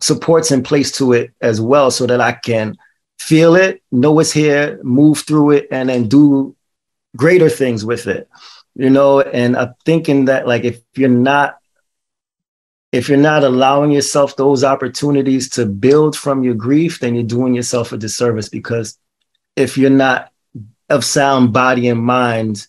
supports 0.00 0.50
in 0.50 0.62
place 0.62 0.90
to 0.98 1.12
it 1.12 1.32
as 1.40 1.60
well, 1.60 1.90
so 1.90 2.06
that 2.06 2.20
I 2.20 2.32
can 2.32 2.76
feel 3.18 3.54
it, 3.54 3.82
know 3.92 4.18
it's 4.18 4.32
here, 4.32 4.80
move 4.82 5.18
through 5.18 5.50
it, 5.52 5.68
and 5.70 5.88
then 5.88 6.08
do 6.08 6.56
greater 7.16 7.50
things 7.50 7.84
with 7.84 8.06
it. 8.06 8.28
You 8.74 8.90
know, 8.90 9.20
and 9.20 9.56
I'm 9.56 9.74
thinking 9.84 10.24
that 10.24 10.48
like 10.48 10.64
if 10.64 10.80
you're 10.96 11.08
not 11.08 11.58
if 12.92 13.08
you're 13.08 13.18
not 13.18 13.42
allowing 13.42 13.90
yourself 13.90 14.36
those 14.36 14.62
opportunities 14.62 15.48
to 15.50 15.66
build 15.66 16.16
from 16.16 16.44
your 16.44 16.54
grief, 16.54 17.00
then 17.00 17.14
you're 17.14 17.24
doing 17.24 17.52
yourself 17.52 17.92
a 17.92 17.96
disservice 17.96 18.48
because 18.48 18.96
if 19.56 19.76
you're 19.76 19.90
not 19.90 20.30
of 20.90 21.04
sound 21.04 21.52
body 21.52 21.88
and 21.88 22.00
mind, 22.00 22.66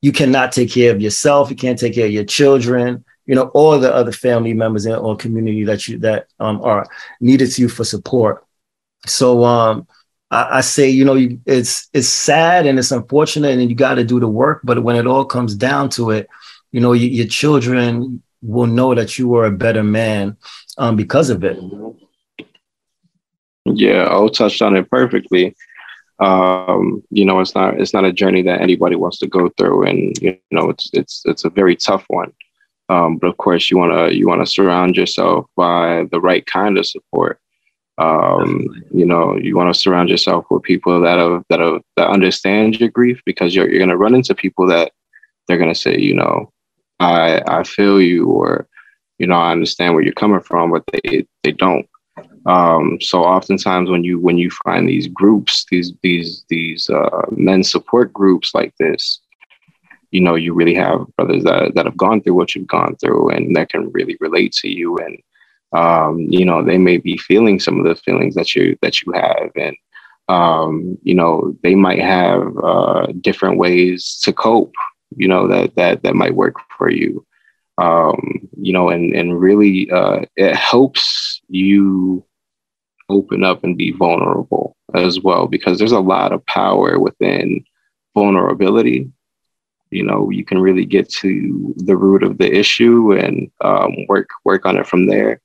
you 0.00 0.12
cannot 0.12 0.52
take 0.52 0.70
care 0.70 0.92
of 0.92 1.00
yourself. 1.00 1.50
You 1.50 1.56
can't 1.56 1.78
take 1.78 1.94
care 1.94 2.06
of 2.06 2.12
your 2.12 2.24
children, 2.24 3.04
you 3.26 3.34
know, 3.34 3.50
or 3.54 3.78
the 3.78 3.94
other 3.94 4.12
family 4.12 4.52
members 4.52 4.86
in 4.86 4.94
or 4.94 5.16
community 5.16 5.64
that 5.64 5.86
you 5.88 5.98
that 5.98 6.26
um, 6.40 6.60
are 6.62 6.86
needed 7.20 7.50
to 7.52 7.62
you 7.62 7.68
for 7.68 7.84
support. 7.84 8.44
So 9.06 9.44
um, 9.44 9.86
I, 10.30 10.58
I 10.58 10.60
say, 10.60 10.88
you 10.88 11.04
know, 11.04 11.14
you, 11.14 11.40
it's 11.46 11.88
it's 11.92 12.08
sad 12.08 12.66
and 12.66 12.78
it's 12.78 12.90
unfortunate, 12.90 13.58
and 13.58 13.68
you 13.70 13.76
got 13.76 13.94
to 13.94 14.04
do 14.04 14.18
the 14.18 14.28
work. 14.28 14.60
But 14.64 14.82
when 14.82 14.96
it 14.96 15.06
all 15.06 15.24
comes 15.24 15.54
down 15.54 15.88
to 15.90 16.10
it, 16.10 16.28
you 16.72 16.80
know, 16.80 16.92
you, 16.92 17.08
your 17.08 17.26
children 17.26 18.22
will 18.42 18.66
know 18.66 18.94
that 18.94 19.18
you 19.18 19.34
are 19.36 19.44
a 19.46 19.52
better 19.52 19.84
man 19.84 20.36
um, 20.78 20.96
because 20.96 21.30
of 21.30 21.44
it. 21.44 21.58
Yeah, 23.64 24.08
I 24.10 24.28
touched 24.28 24.60
on 24.62 24.76
it 24.76 24.90
perfectly 24.90 25.54
um, 26.18 27.02
you 27.10 27.24
know, 27.24 27.40
it's 27.40 27.54
not 27.54 27.80
it's 27.80 27.94
not 27.94 28.04
a 28.04 28.12
journey 28.12 28.42
that 28.42 28.60
anybody 28.60 28.96
wants 28.96 29.18
to 29.18 29.26
go 29.26 29.48
through, 29.58 29.86
and 29.86 30.16
you 30.18 30.38
know, 30.50 30.70
it's 30.70 30.90
it's 30.92 31.22
it's 31.24 31.44
a 31.44 31.50
very 31.50 31.76
tough 31.76 32.04
one. 32.08 32.32
Um, 32.88 33.16
but 33.16 33.28
of 33.28 33.36
course, 33.38 33.70
you 33.70 33.78
want 33.78 33.92
to 33.92 34.16
you 34.16 34.28
want 34.28 34.44
to 34.44 34.50
surround 34.50 34.96
yourself 34.96 35.46
by 35.56 36.06
the 36.10 36.20
right 36.20 36.44
kind 36.46 36.78
of 36.78 36.86
support. 36.86 37.40
Um, 37.98 38.66
you 38.90 39.04
know, 39.04 39.36
you 39.36 39.56
want 39.56 39.72
to 39.72 39.78
surround 39.78 40.08
yourself 40.08 40.46
with 40.50 40.62
people 40.62 41.00
that 41.00 41.18
have 41.18 41.44
that 41.48 41.60
have 41.60 41.82
that 41.96 42.08
understand 42.08 42.78
your 42.80 42.88
grief 42.88 43.20
because 43.24 43.54
you're 43.54 43.68
you're 43.68 43.78
going 43.78 43.88
to 43.88 43.96
run 43.96 44.14
into 44.14 44.34
people 44.34 44.66
that 44.66 44.92
they're 45.46 45.58
going 45.58 45.72
to 45.72 45.80
say, 45.80 45.98
you 45.98 46.14
know, 46.14 46.52
I 47.00 47.42
I 47.46 47.62
feel 47.64 48.00
you, 48.00 48.26
or 48.26 48.66
you 49.18 49.26
know, 49.26 49.36
I 49.36 49.52
understand 49.52 49.94
where 49.94 50.02
you're 50.02 50.12
coming 50.12 50.40
from, 50.40 50.70
but 50.70 50.84
they 50.92 51.26
they 51.42 51.52
don't. 51.52 51.88
Um, 52.46 52.98
so 53.00 53.22
oftentimes 53.22 53.88
when 53.88 54.02
you 54.04 54.18
when 54.18 54.38
you 54.38 54.50
find 54.64 54.88
these 54.88 55.06
groups, 55.08 55.64
these 55.70 55.92
these 56.02 56.44
these 56.48 56.90
uh, 56.90 57.26
men 57.30 57.62
support 57.62 58.12
groups 58.12 58.54
like 58.54 58.74
this, 58.78 59.20
you 60.10 60.20
know, 60.20 60.34
you 60.34 60.52
really 60.52 60.74
have 60.74 61.06
brothers 61.16 61.44
that 61.44 61.74
that 61.74 61.86
have 61.86 61.96
gone 61.96 62.20
through 62.20 62.34
what 62.34 62.54
you've 62.54 62.66
gone 62.66 62.96
through 62.96 63.30
and 63.30 63.54
that 63.56 63.70
can 63.70 63.90
really 63.92 64.16
relate 64.20 64.52
to 64.54 64.68
you, 64.68 64.98
and 64.98 65.18
um, 65.72 66.18
you 66.18 66.44
know, 66.44 66.62
they 66.62 66.78
may 66.78 66.96
be 66.96 67.16
feeling 67.16 67.60
some 67.60 67.78
of 67.78 67.86
the 67.86 67.94
feelings 67.94 68.34
that 68.34 68.54
you 68.54 68.76
that 68.82 69.02
you 69.02 69.12
have, 69.12 69.50
and 69.56 69.76
um, 70.28 70.98
you 71.02 71.14
know, 71.14 71.56
they 71.62 71.74
might 71.74 72.00
have 72.00 72.56
uh, 72.62 73.06
different 73.20 73.58
ways 73.58 74.18
to 74.22 74.32
cope, 74.32 74.74
you 75.16 75.28
know, 75.28 75.46
that 75.46 75.76
that 75.76 76.02
that 76.02 76.14
might 76.14 76.34
work 76.34 76.56
for 76.76 76.90
you. 76.90 77.24
Um, 77.78 78.48
you 78.60 78.72
know, 78.72 78.88
and 78.88 79.14
and 79.14 79.40
really 79.40 79.90
uh, 79.90 80.20
it 80.36 80.56
helps 80.56 81.40
you 81.48 82.24
open 83.08 83.44
up 83.44 83.64
and 83.64 83.76
be 83.76 83.92
vulnerable 83.92 84.76
as 84.94 85.20
well 85.20 85.46
because 85.46 85.78
there's 85.78 85.92
a 85.92 86.00
lot 86.00 86.32
of 86.32 86.44
power 86.46 86.98
within 86.98 87.64
vulnerability. 88.14 89.10
You 89.90 90.04
know 90.04 90.30
you 90.30 90.44
can 90.44 90.58
really 90.58 90.86
get 90.86 91.08
to 91.20 91.74
the 91.76 91.96
root 91.96 92.22
of 92.22 92.38
the 92.38 92.50
issue 92.50 93.12
and 93.12 93.50
um, 93.62 93.94
work 94.08 94.28
work 94.44 94.64
on 94.64 94.78
it 94.78 94.86
from 94.86 95.06
there. 95.06 95.40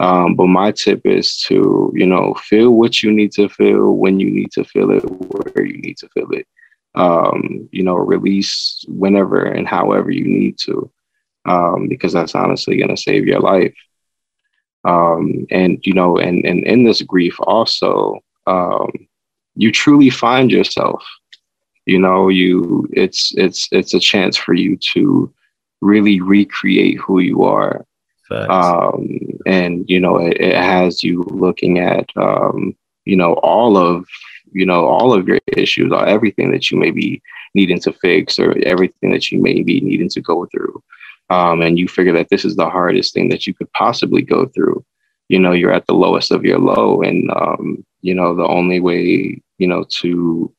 Um, 0.00 0.34
but 0.34 0.46
my 0.46 0.72
tip 0.72 1.02
is 1.04 1.38
to 1.48 1.92
you 1.94 2.06
know 2.06 2.34
feel 2.34 2.70
what 2.70 3.02
you 3.02 3.12
need 3.12 3.32
to 3.32 3.48
feel 3.48 3.92
when 3.92 4.18
you 4.18 4.30
need 4.30 4.50
to 4.52 4.64
feel 4.64 4.90
it 4.90 5.02
where 5.02 5.64
you 5.64 5.78
need 5.78 5.98
to 5.98 6.08
feel 6.08 6.30
it. 6.32 6.46
Um, 6.94 7.68
you 7.72 7.82
know 7.82 7.94
release 7.94 8.84
whenever 8.88 9.44
and 9.44 9.68
however 9.68 10.10
you 10.10 10.24
need 10.24 10.58
to 10.64 10.90
um, 11.44 11.88
because 11.88 12.12
that's 12.12 12.34
honestly 12.34 12.76
going 12.76 12.94
to 12.94 12.96
save 12.96 13.26
your 13.26 13.40
life 13.40 13.74
um, 14.84 15.46
and 15.50 15.84
you 15.86 15.92
know 15.92 16.16
and, 16.18 16.44
and 16.44 16.64
in 16.64 16.84
this 16.84 17.02
grief 17.02 17.36
also 17.40 18.18
um, 18.46 18.90
you 19.54 19.70
truly 19.70 20.10
find 20.10 20.50
yourself 20.50 21.04
you 21.86 21.98
know 21.98 22.28
you 22.28 22.88
it's 22.92 23.32
it's 23.36 23.68
it's 23.72 23.94
a 23.94 24.00
chance 24.00 24.36
for 24.36 24.54
you 24.54 24.76
to 24.92 25.32
really 25.82 26.20
recreate 26.20 26.98
who 26.98 27.18
you 27.18 27.42
are. 27.42 27.84
Um, 28.48 29.18
and 29.46 29.84
you 29.90 30.00
know 30.00 30.16
it, 30.16 30.40
it, 30.40 30.54
has 30.54 31.02
you 31.02 31.22
looking 31.24 31.80
at 31.80 32.08
um, 32.16 32.74
you 33.04 33.16
know 33.16 33.34
all 33.34 33.76
of 33.76 34.06
you 34.52 34.64
know 34.64 34.86
all 34.86 35.12
of 35.12 35.28
your 35.28 35.40
issues 35.48 35.92
or 35.92 36.06
everything 36.06 36.50
that 36.52 36.70
you 36.70 36.78
may 36.78 36.90
be 36.90 37.20
needing 37.54 37.80
to 37.80 37.92
fix 37.92 38.38
or 38.38 38.56
everything 38.64 39.10
that 39.12 39.30
you 39.30 39.42
may 39.42 39.62
be 39.62 39.80
needing 39.80 40.08
to 40.08 40.20
go 40.20 40.46
through 40.46 40.82
um, 41.32 41.62
and 41.62 41.78
you 41.78 41.88
figure 41.88 42.12
that 42.12 42.28
this 42.28 42.44
is 42.44 42.56
the 42.56 42.68
hardest 42.68 43.14
thing 43.14 43.30
that 43.30 43.46
you 43.46 43.54
could 43.54 43.72
possibly 43.72 44.20
go 44.20 44.44
through, 44.48 44.84
you 45.28 45.38
know, 45.38 45.52
you're 45.52 45.72
at 45.72 45.86
the 45.86 45.94
lowest 45.94 46.30
of 46.30 46.44
your 46.44 46.58
low. 46.58 47.00
And, 47.00 47.30
um, 47.30 47.82
you 48.02 48.14
know, 48.14 48.34
the 48.34 48.46
only 48.46 48.80
way, 48.80 49.40
you 49.56 49.66
know, 49.66 49.84
to, 50.00 50.52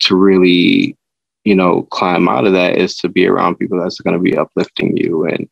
to 0.00 0.16
really, 0.16 0.96
you 1.44 1.54
know, 1.54 1.82
climb 1.90 2.26
out 2.26 2.46
of 2.46 2.54
that 2.54 2.78
is 2.78 2.96
to 2.98 3.08
be 3.10 3.26
around 3.26 3.56
people 3.56 3.78
that's 3.78 4.00
going 4.00 4.16
to 4.16 4.22
be 4.22 4.34
uplifting 4.34 4.96
you. 4.96 5.26
And, 5.26 5.46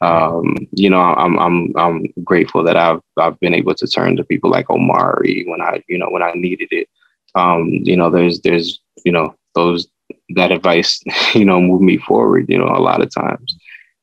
um, 0.00 0.56
you 0.72 0.90
know, 0.90 1.00
I'm, 1.00 1.38
I'm, 1.38 1.72
I'm 1.76 2.06
grateful 2.24 2.64
that 2.64 2.76
I've, 2.76 3.00
I've 3.16 3.38
been 3.38 3.54
able 3.54 3.74
to 3.76 3.86
turn 3.86 4.16
to 4.16 4.24
people 4.24 4.50
like 4.50 4.68
Omari 4.70 5.44
when 5.46 5.60
I, 5.60 5.84
you 5.88 5.98
know, 5.98 6.08
when 6.10 6.24
I 6.24 6.32
needed 6.34 6.68
it. 6.72 6.88
Um, 7.36 7.68
you 7.70 7.96
know, 7.96 8.10
there's, 8.10 8.40
there's, 8.40 8.80
you 9.04 9.12
know, 9.12 9.36
those 9.54 9.86
that 10.30 10.52
advice, 10.52 11.02
you 11.34 11.44
know, 11.44 11.60
move 11.60 11.80
me 11.80 11.98
forward, 11.98 12.46
you 12.48 12.58
know, 12.58 12.68
a 12.68 12.80
lot 12.80 13.02
of 13.02 13.12
times. 13.14 13.56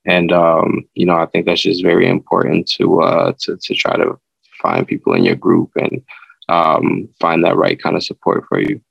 And 0.06 0.32
um, 0.32 0.82
you 0.96 1.06
know, 1.06 1.16
I 1.16 1.26
think 1.28 1.46
that's 1.46 1.62
just 1.62 1.84
very 1.84 2.08
important 2.08 2.68
to 2.72 3.02
uh 3.02 3.34
to 3.42 3.58
to 3.58 3.74
try 3.74 3.96
to 3.96 4.20
find 4.62 4.88
people 4.88 5.14
in 5.14 5.24
your 5.24 5.36
group 5.36 5.72
and 5.76 6.02
um, 6.50 7.10
find 7.20 7.44
that 7.44 7.58
right 7.58 7.82
kind 7.82 7.96
of 7.96 8.04
support 8.04 8.46
for 8.48 8.60
you. 8.60 8.82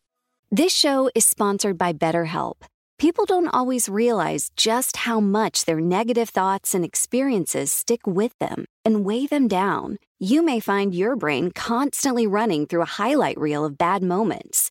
This 0.51 0.73
show 0.73 1.11
is 1.15 1.25
sponsored 1.25 1.79
by 1.79 1.93
BetterHelp. 1.93 2.57
People 2.99 3.25
don't 3.25 3.49
always 3.49 3.89
realize 3.89 4.51
just 4.57 4.99
how 4.99 5.19
much 5.19 5.65
their 5.65 5.81
negative 5.81 6.29
thoughts 6.29 6.75
and 6.75 6.85
experiences 6.85 7.73
stick 7.73 8.07
with 8.07 8.39
them 8.39 8.67
and 8.85 9.05
weigh 9.05 9.27
them 9.27 9.49
down. 9.49 9.97
You 10.21 10.43
may 10.43 10.61
find 10.61 10.95
your 10.95 11.17
brain 11.17 11.51
constantly 11.51 12.27
running 12.27 12.67
through 12.67 12.83
a 12.83 12.97
highlight 13.01 13.39
reel 13.39 13.65
of 13.65 13.77
bad 13.77 14.03
moments. 14.03 14.71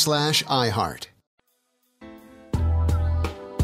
slash 0.01 0.43
iHeart. 0.45 1.07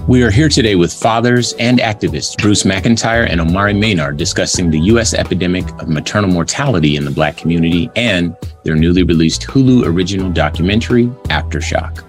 We 0.08 0.24
are 0.24 0.32
here 0.32 0.48
today 0.48 0.76
with 0.76 0.94
fathers 0.94 1.52
and 1.60 1.80
activists 1.80 2.42
Bruce 2.42 2.64
McIntyre 2.64 3.30
and 3.30 3.42
Omari 3.42 3.74
Maynard 3.74 4.16
discussing 4.16 4.70
the 4.70 4.80
U.S. 4.92 5.14
epidemic 5.14 5.68
of 5.82 5.90
maternal 5.90 6.30
mortality 6.30 6.96
in 6.96 7.04
the 7.04 7.12
Black 7.12 7.36
community 7.36 7.92
and 7.98 8.34
their 8.64 8.76
newly 8.76 9.04
released 9.04 9.42
Hulu 9.42 9.86
original 9.86 10.32
documentary, 10.32 11.08
Aftershock. 11.28 12.06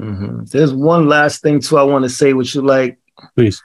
Mm-hmm. 0.00 0.44
There's 0.52 0.72
one 0.72 1.08
last 1.08 1.42
thing 1.42 1.60
too 1.60 1.78
I 1.78 1.82
want 1.82 2.04
to 2.04 2.08
say, 2.08 2.32
which 2.32 2.54
you 2.54 2.62
like, 2.62 3.00
please, 3.34 3.60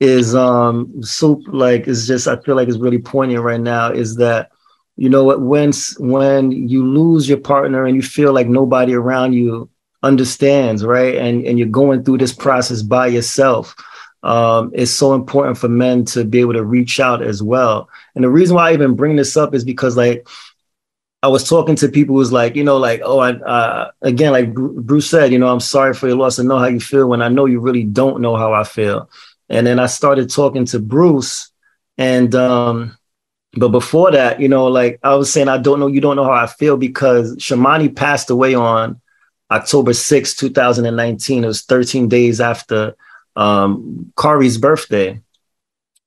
is 0.00 0.34
um 0.34 1.02
soup 1.02 1.40
like 1.46 1.88
is 1.88 2.06
just 2.06 2.28
I 2.28 2.36
feel 2.40 2.56
like 2.56 2.68
it's 2.68 2.76
really 2.76 2.98
poignant 2.98 3.42
right 3.42 3.60
now. 3.60 3.90
Is 3.90 4.16
that 4.16 4.51
you 5.02 5.08
know 5.08 5.24
what 5.24 5.40
when 5.40 5.72
when 5.98 6.52
you 6.52 6.86
lose 6.86 7.28
your 7.28 7.38
partner 7.38 7.84
and 7.84 7.96
you 7.96 8.02
feel 8.02 8.32
like 8.32 8.46
nobody 8.46 8.94
around 8.94 9.32
you 9.32 9.68
understands 10.04 10.84
right 10.84 11.16
and 11.16 11.44
and 11.44 11.58
you're 11.58 11.66
going 11.66 12.04
through 12.04 12.18
this 12.18 12.32
process 12.32 12.82
by 12.82 13.08
yourself 13.08 13.74
um, 14.22 14.70
it's 14.72 14.92
so 14.92 15.14
important 15.14 15.58
for 15.58 15.68
men 15.68 16.04
to 16.04 16.24
be 16.24 16.38
able 16.38 16.52
to 16.52 16.62
reach 16.64 17.00
out 17.00 17.20
as 17.20 17.42
well. 17.42 17.88
And 18.14 18.22
the 18.22 18.30
reason 18.30 18.54
why 18.54 18.70
i 18.70 18.72
even 18.72 18.94
bring 18.94 19.16
this 19.16 19.36
up 19.36 19.52
is 19.52 19.64
because 19.64 19.96
like 19.96 20.28
i 21.24 21.26
was 21.26 21.48
talking 21.48 21.74
to 21.76 21.88
people 21.88 22.14
who's 22.14 22.30
like 22.30 22.54
you 22.54 22.62
know 22.62 22.76
like 22.76 23.00
oh 23.04 23.18
i 23.18 23.32
uh, 23.32 23.90
again 24.02 24.30
like 24.30 24.54
bruce 24.54 25.10
said 25.10 25.32
you 25.32 25.38
know 25.40 25.48
i'm 25.48 25.66
sorry 25.74 25.94
for 25.94 26.06
your 26.06 26.16
loss. 26.16 26.38
And 26.38 26.48
know 26.48 26.60
how 26.60 26.66
you 26.66 26.78
feel 26.78 27.08
when 27.08 27.22
i 27.22 27.28
know 27.28 27.46
you 27.46 27.58
really 27.58 27.82
don't 27.82 28.20
know 28.20 28.36
how 28.36 28.52
i 28.52 28.62
feel. 28.62 29.10
And 29.48 29.66
then 29.66 29.80
i 29.80 29.86
started 29.86 30.30
talking 30.30 30.64
to 30.66 30.78
bruce 30.78 31.50
and 31.98 32.32
um 32.36 32.96
but 33.54 33.68
before 33.68 34.10
that, 34.12 34.40
you 34.40 34.48
know, 34.48 34.66
like 34.66 34.98
I 35.02 35.14
was 35.14 35.30
saying, 35.32 35.48
I 35.48 35.58
don't 35.58 35.78
know, 35.78 35.86
you 35.86 36.00
don't 36.00 36.16
know 36.16 36.24
how 36.24 36.32
I 36.32 36.46
feel 36.46 36.76
because 36.76 37.36
Shamony 37.36 37.94
passed 37.94 38.30
away 38.30 38.54
on 38.54 39.00
October 39.50 39.92
6, 39.92 40.34
2019. 40.34 41.44
It 41.44 41.46
was 41.46 41.62
13 41.62 42.08
days 42.08 42.40
after 42.40 42.96
um, 43.36 44.12
Khari's 44.16 44.56
birthday. 44.56 45.20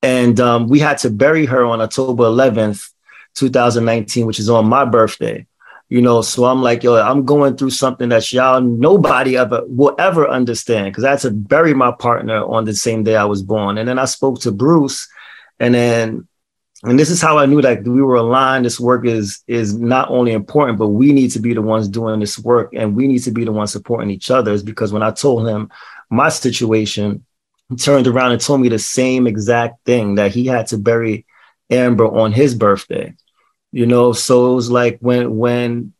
And 0.01 0.39
um, 0.39 0.67
we 0.67 0.79
had 0.79 0.97
to 0.99 1.09
bury 1.11 1.45
her 1.45 1.63
on 1.65 1.81
October 1.81 2.23
11th, 2.23 2.91
2019, 3.35 4.25
which 4.25 4.39
is 4.39 4.49
on 4.49 4.67
my 4.67 4.85
birthday. 4.85 5.45
You 5.87 6.01
know, 6.01 6.23
so 6.23 6.45
I'm 6.45 6.63
like, 6.63 6.81
yo, 6.81 6.95
I'm 6.95 7.25
going 7.25 7.57
through 7.57 7.69
something 7.69 8.09
that 8.09 8.31
y'all 8.31 8.59
nobody 8.59 9.37
ever 9.37 9.61
will 9.67 9.95
ever 9.99 10.27
understand 10.27 10.87
because 10.87 11.03
I 11.03 11.11
had 11.11 11.19
to 11.19 11.31
bury 11.31 11.75
my 11.75 11.91
partner 11.91 12.43
on 12.43 12.65
the 12.65 12.73
same 12.73 13.03
day 13.03 13.15
I 13.15 13.25
was 13.25 13.43
born. 13.43 13.77
And 13.77 13.87
then 13.87 13.99
I 13.99 14.05
spoke 14.05 14.41
to 14.41 14.51
Bruce, 14.51 15.07
and 15.59 15.75
then 15.75 16.27
and 16.85 16.99
this 16.99 17.09
is 17.09 17.21
how 17.21 17.39
I 17.39 17.47
knew 17.47 17.61
that 17.63 17.83
we 17.83 18.01
were 18.01 18.15
aligned. 18.15 18.65
This 18.65 18.79
work 18.79 19.05
is 19.05 19.43
is 19.47 19.77
not 19.77 20.09
only 20.09 20.33
important, 20.33 20.77
but 20.77 20.89
we 20.89 21.13
need 21.13 21.31
to 21.31 21.39
be 21.39 21.53
the 21.53 21.61
ones 21.61 21.87
doing 21.87 22.19
this 22.19 22.37
work, 22.37 22.73
and 22.75 22.95
we 22.95 23.07
need 23.07 23.23
to 23.23 23.31
be 23.31 23.43
the 23.43 23.51
ones 23.51 23.71
supporting 23.71 24.11
each 24.11 24.29
other. 24.29 24.51
Is 24.51 24.61
because 24.61 24.93
when 24.93 25.01
I 25.01 25.11
told 25.11 25.47
him 25.47 25.71
my 26.09 26.29
situation, 26.29 27.25
he 27.69 27.75
turned 27.75 28.05
around 28.05 28.33
and 28.33 28.41
told 28.41 28.61
me 28.61 28.69
the 28.69 28.77
same 28.77 29.25
exact 29.25 29.83
thing 29.85 30.15
that 30.15 30.31
he 30.31 30.45
had 30.45 30.67
to 30.67 30.77
bury 30.77 31.25
Amber 31.71 32.05
on 32.05 32.31
his 32.31 32.53
birthday. 32.53 33.15
You 33.71 33.87
know, 33.87 34.13
so 34.13 34.51
it 34.51 34.55
was 34.55 34.69
like 34.69 34.99
when 34.99 35.37
when 35.37 35.93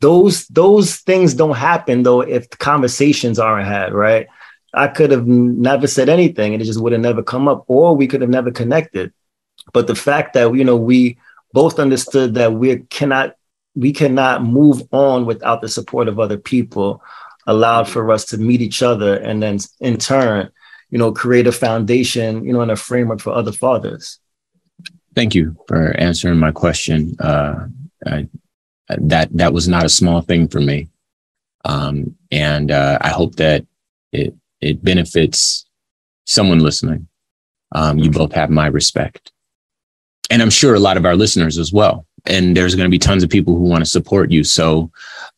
those 0.00 0.46
those 0.48 0.96
things 0.96 1.34
don't 1.34 1.56
happen 1.56 2.04
though 2.04 2.22
if 2.22 2.48
conversations 2.50 3.38
aren't 3.38 3.68
had, 3.68 3.92
right? 3.92 4.28
I 4.72 4.88
could 4.88 5.10
have 5.10 5.26
never 5.26 5.86
said 5.86 6.08
anything 6.08 6.54
and 6.54 6.62
it 6.62 6.64
just 6.64 6.80
would 6.80 6.92
have 6.92 7.02
never 7.02 7.22
come 7.22 7.48
up, 7.48 7.64
or 7.66 7.94
we 7.94 8.06
could 8.06 8.22
have 8.22 8.30
never 8.30 8.50
connected 8.50 9.12
but 9.72 9.86
the 9.86 9.94
fact 9.94 10.34
that 10.34 10.54
you 10.54 10.64
know 10.64 10.76
we 10.76 11.18
both 11.52 11.78
understood 11.78 12.34
that 12.34 12.54
we 12.54 12.78
cannot 12.90 13.36
we 13.74 13.92
cannot 13.92 14.44
move 14.44 14.82
on 14.92 15.26
without 15.26 15.60
the 15.60 15.68
support 15.68 16.08
of 16.08 16.20
other 16.20 16.38
people 16.38 17.02
allowed 17.46 17.88
for 17.88 18.10
us 18.10 18.24
to 18.26 18.38
meet 18.38 18.60
each 18.60 18.82
other 18.82 19.16
and 19.16 19.42
then 19.42 19.58
in 19.80 19.98
turn, 19.98 20.50
you 20.90 20.98
know, 20.98 21.12
create 21.12 21.46
a 21.46 21.52
foundation, 21.52 22.44
you 22.44 22.52
know, 22.52 22.60
and 22.60 22.70
a 22.70 22.76
framework 22.76 23.20
for 23.20 23.32
other 23.32 23.52
fathers. 23.52 24.18
Thank 25.14 25.34
you 25.34 25.56
for 25.68 25.96
answering 25.98 26.38
my 26.38 26.52
question. 26.52 27.16
Uh, 27.18 27.66
I, 28.06 28.28
that 28.88 29.28
that 29.36 29.52
was 29.52 29.68
not 29.68 29.84
a 29.84 29.90
small 29.90 30.20
thing 30.22 30.48
for 30.48 30.60
me, 30.60 30.88
um, 31.64 32.16
and 32.30 32.70
uh, 32.70 32.98
I 33.00 33.08
hope 33.08 33.36
that 33.36 33.64
it 34.12 34.34
it 34.60 34.82
benefits 34.82 35.64
someone 36.24 36.60
listening. 36.60 37.08
Um, 37.74 37.98
you 37.98 38.10
both 38.10 38.32
have 38.32 38.50
my 38.50 38.66
respect, 38.66 39.31
and 40.32 40.40
I'm 40.40 40.50
sure 40.50 40.74
a 40.74 40.80
lot 40.80 40.96
of 40.96 41.04
our 41.04 41.14
listeners 41.14 41.58
as 41.58 41.72
well. 41.72 42.06
And 42.24 42.56
there's 42.56 42.74
going 42.74 42.86
to 42.86 42.90
be 42.90 42.98
tons 42.98 43.22
of 43.22 43.28
people 43.28 43.54
who 43.54 43.64
want 43.64 43.84
to 43.84 43.90
support 43.90 44.30
you. 44.30 44.44
So, 44.44 44.90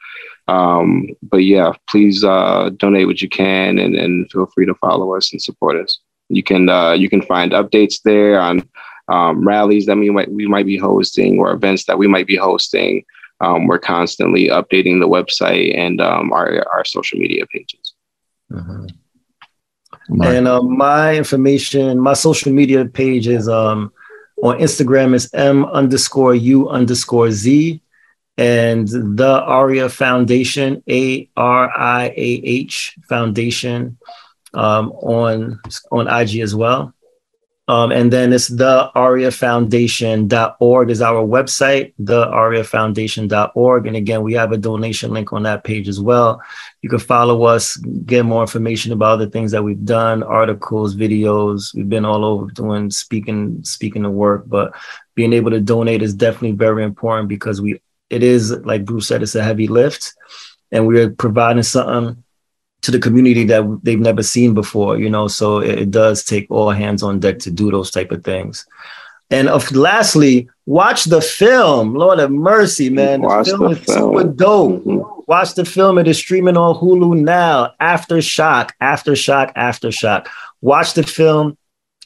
Um, 0.48 1.10
but 1.22 1.44
yeah, 1.44 1.72
please 1.88 2.24
uh, 2.24 2.70
donate 2.76 3.06
what 3.06 3.22
you 3.22 3.28
can 3.28 3.78
and, 3.78 3.94
and 3.94 4.30
feel 4.32 4.46
free 4.46 4.66
to 4.66 4.74
follow 4.74 5.14
us 5.14 5.32
and 5.32 5.40
support 5.40 5.76
us. 5.76 6.00
You 6.28 6.42
can 6.42 6.68
uh, 6.68 6.92
you 6.92 7.08
can 7.08 7.22
find 7.22 7.52
updates 7.52 8.02
there 8.04 8.40
on 8.40 8.68
um, 9.08 9.46
rallies 9.46 9.86
that 9.86 9.96
we 9.96 10.10
might 10.10 10.30
we 10.30 10.46
might 10.46 10.66
be 10.66 10.76
hosting 10.76 11.38
or 11.38 11.52
events 11.52 11.84
that 11.84 11.98
we 11.98 12.06
might 12.06 12.26
be 12.26 12.36
hosting. 12.36 13.04
Um, 13.40 13.66
we're 13.66 13.78
constantly 13.78 14.48
updating 14.48 15.00
the 15.00 15.08
website 15.08 15.76
and 15.76 16.00
um, 16.00 16.32
our 16.32 16.66
our 16.72 16.84
social 16.84 17.18
media 17.18 17.46
pages. 17.46 17.94
Mm-hmm. 18.52 18.86
And 20.22 20.48
um, 20.48 20.76
my 20.76 21.14
information, 21.16 22.00
my 22.00 22.14
social 22.14 22.52
media 22.52 22.84
page 22.84 23.28
is 23.28 23.48
um, 23.48 23.92
on 24.42 24.58
Instagram 24.58 25.14
is 25.14 25.32
m 25.34 25.64
underscore 25.66 26.34
u 26.34 26.68
underscore 26.68 27.30
z, 27.30 27.80
and 28.36 28.88
the 28.88 29.40
Ariah 29.46 29.90
Foundation, 29.90 30.82
A 30.88 31.28
R 31.36 31.70
I 31.76 32.06
A 32.16 32.30
H 32.44 32.96
Foundation, 33.08 33.98
um, 34.54 34.90
on 34.92 35.60
on 35.92 36.08
IG 36.08 36.40
as 36.40 36.54
well. 36.54 36.92
Um, 37.70 37.92
and 37.92 38.12
then 38.12 38.32
it's 38.32 38.48
the 38.48 38.90
ariahfoundation.org 38.96 40.90
is 40.90 41.00
our 41.00 41.24
website, 41.24 41.92
the 42.00 42.26
ariahfoundation.org. 42.26 43.86
And 43.86 43.94
again, 43.94 44.22
we 44.22 44.32
have 44.32 44.50
a 44.50 44.56
donation 44.56 45.12
link 45.12 45.32
on 45.32 45.44
that 45.44 45.62
page 45.62 45.86
as 45.88 46.00
well. 46.00 46.42
You 46.82 46.90
can 46.90 46.98
follow 46.98 47.44
us, 47.44 47.76
get 47.76 48.24
more 48.24 48.42
information 48.42 48.90
about 48.90 49.20
the 49.20 49.30
things 49.30 49.52
that 49.52 49.62
we've 49.62 49.84
done, 49.84 50.24
articles, 50.24 50.96
videos. 50.96 51.72
We've 51.72 51.88
been 51.88 52.04
all 52.04 52.24
over 52.24 52.50
doing 52.50 52.90
speaking, 52.90 53.62
speaking 53.62 54.04
of 54.04 54.10
work, 54.14 54.48
but 54.48 54.74
being 55.14 55.32
able 55.32 55.52
to 55.52 55.60
donate 55.60 56.02
is 56.02 56.12
definitely 56.12 56.56
very 56.56 56.82
important 56.82 57.28
because 57.28 57.60
we, 57.60 57.80
it 58.08 58.24
is 58.24 58.50
like 58.50 58.84
Bruce 58.84 59.06
said, 59.06 59.22
it's 59.22 59.36
a 59.36 59.44
heavy 59.44 59.68
lift 59.68 60.12
and 60.72 60.88
we're 60.88 61.10
providing 61.10 61.62
something 61.62 62.24
to 62.82 62.90
the 62.90 62.98
community 62.98 63.44
that 63.44 63.80
they've 63.82 64.00
never 64.00 64.22
seen 64.22 64.54
before, 64.54 64.98
you 64.98 65.10
know. 65.10 65.28
So 65.28 65.58
it, 65.58 65.78
it 65.78 65.90
does 65.90 66.24
take 66.24 66.50
all 66.50 66.70
hands 66.70 67.02
on 67.02 67.20
deck 67.20 67.38
to 67.40 67.50
do 67.50 67.70
those 67.70 67.90
type 67.90 68.10
of 68.10 68.24
things. 68.24 68.66
And 69.32 69.48
of, 69.48 69.70
lastly, 69.70 70.48
watch 70.66 71.04
the 71.04 71.20
film. 71.20 71.94
Lord 71.94 72.18
have 72.18 72.32
mercy, 72.32 72.90
man. 72.90 73.22
The 73.22 73.44
film 73.44 73.60
the 73.60 73.70
is 73.70 73.78
film. 73.84 74.16
super 74.16 74.28
dope. 74.28 74.84
Mm-hmm. 74.84 75.20
Watch 75.28 75.54
the 75.54 75.64
film. 75.64 75.98
It 75.98 76.08
is 76.08 76.18
streaming 76.18 76.56
on 76.56 76.74
Hulu 76.74 77.20
now. 77.20 77.74
Aftershock, 77.80 78.70
aftershock, 78.82 79.54
aftershock. 79.54 80.26
Watch 80.60 80.94
the 80.94 81.04
film. 81.04 81.56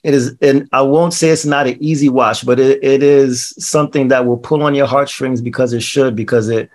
It 0.02 0.12
is, 0.12 0.36
and 0.42 0.68
I 0.70 0.82
won't 0.82 1.14
say 1.14 1.30
it's 1.30 1.46
not 1.46 1.66
an 1.66 1.82
easy 1.82 2.10
watch, 2.10 2.44
but 2.44 2.60
it, 2.60 2.84
it 2.84 3.02
is 3.02 3.54
something 3.58 4.08
that 4.08 4.26
will 4.26 4.36
pull 4.36 4.62
on 4.62 4.74
your 4.74 4.86
heartstrings 4.86 5.40
because 5.40 5.72
it 5.72 5.82
should, 5.82 6.14
because 6.14 6.50
it 6.50 6.68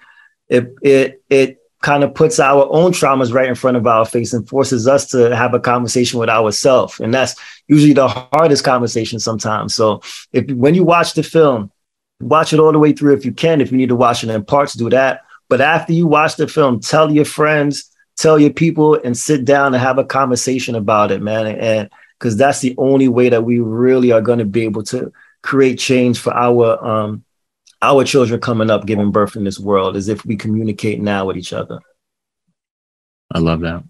it 0.47 0.73
it 0.81 1.21
it 1.29 1.58
kind 1.81 2.03
of 2.03 2.13
puts 2.13 2.39
our 2.39 2.67
own 2.71 2.91
traumas 2.91 3.33
right 3.33 3.47
in 3.47 3.55
front 3.55 3.77
of 3.77 3.87
our 3.87 4.05
face 4.05 4.33
and 4.33 4.47
forces 4.47 4.87
us 4.87 5.07
to 5.07 5.35
have 5.35 5.53
a 5.53 5.59
conversation 5.59 6.19
with 6.19 6.29
ourselves. 6.29 6.99
And 6.99 7.13
that's 7.13 7.35
usually 7.67 7.93
the 7.93 8.07
hardest 8.07 8.63
conversation 8.63 9.19
sometimes. 9.19 9.75
So 9.75 10.01
if 10.33 10.49
when 10.51 10.75
you 10.75 10.83
watch 10.83 11.13
the 11.13 11.23
film, 11.23 11.71
watch 12.19 12.51
it 12.51 12.59
all 12.59 12.73
the 12.73 12.79
way 12.79 12.91
through 12.91 13.13
if 13.13 13.25
you 13.25 13.31
can. 13.31 13.61
If 13.61 13.71
you 13.71 13.77
need 13.77 13.89
to 13.89 13.95
watch 13.95 14.23
it 14.23 14.29
in 14.29 14.43
parts, 14.43 14.73
do 14.73 14.89
that. 14.89 15.21
But 15.47 15.61
after 15.61 15.93
you 15.93 16.05
watch 16.05 16.35
the 16.35 16.47
film, 16.47 16.79
tell 16.79 17.11
your 17.11 17.25
friends, 17.25 17.89
tell 18.17 18.37
your 18.37 18.53
people, 18.53 18.95
and 18.95 19.17
sit 19.17 19.45
down 19.45 19.73
and 19.73 19.81
have 19.81 19.97
a 19.97 20.03
conversation 20.03 20.75
about 20.75 21.11
it, 21.11 21.21
man. 21.21 21.47
And 21.47 21.89
because 22.19 22.35
that's 22.35 22.59
the 22.59 22.75
only 22.77 23.07
way 23.07 23.29
that 23.29 23.45
we 23.45 23.59
really 23.59 24.11
are 24.11 24.21
going 24.21 24.39
to 24.39 24.45
be 24.45 24.63
able 24.63 24.83
to 24.83 25.11
create 25.41 25.79
change 25.79 26.19
for 26.19 26.33
our 26.33 26.85
um, 26.85 27.23
our 27.81 28.03
children 28.03 28.39
coming 28.39 28.69
up 28.69 28.85
giving 28.85 29.11
birth 29.11 29.35
in 29.35 29.43
this 29.43 29.59
world 29.59 29.95
is 29.95 30.09
if 30.09 30.25
we 30.25 30.35
communicate 30.35 31.01
now 31.01 31.25
with 31.25 31.37
each 31.37 31.53
other. 31.53 31.79
I 33.33 33.39
love 33.39 33.61
that. 33.61 33.83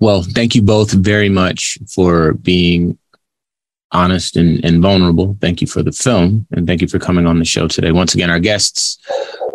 Well, 0.00 0.22
thank 0.22 0.54
you 0.54 0.62
both 0.62 0.92
very 0.92 1.28
much 1.28 1.78
for 1.94 2.34
being 2.34 2.98
honest 3.92 4.36
and, 4.36 4.64
and 4.64 4.82
vulnerable. 4.82 5.36
Thank 5.40 5.60
you 5.60 5.66
for 5.66 5.82
the 5.82 5.92
film 5.92 6.46
and 6.50 6.66
thank 6.66 6.80
you 6.80 6.88
for 6.88 6.98
coming 6.98 7.26
on 7.26 7.38
the 7.38 7.44
show 7.44 7.68
today. 7.68 7.92
Once 7.92 8.14
again, 8.14 8.30
our 8.30 8.40
guests 8.40 8.98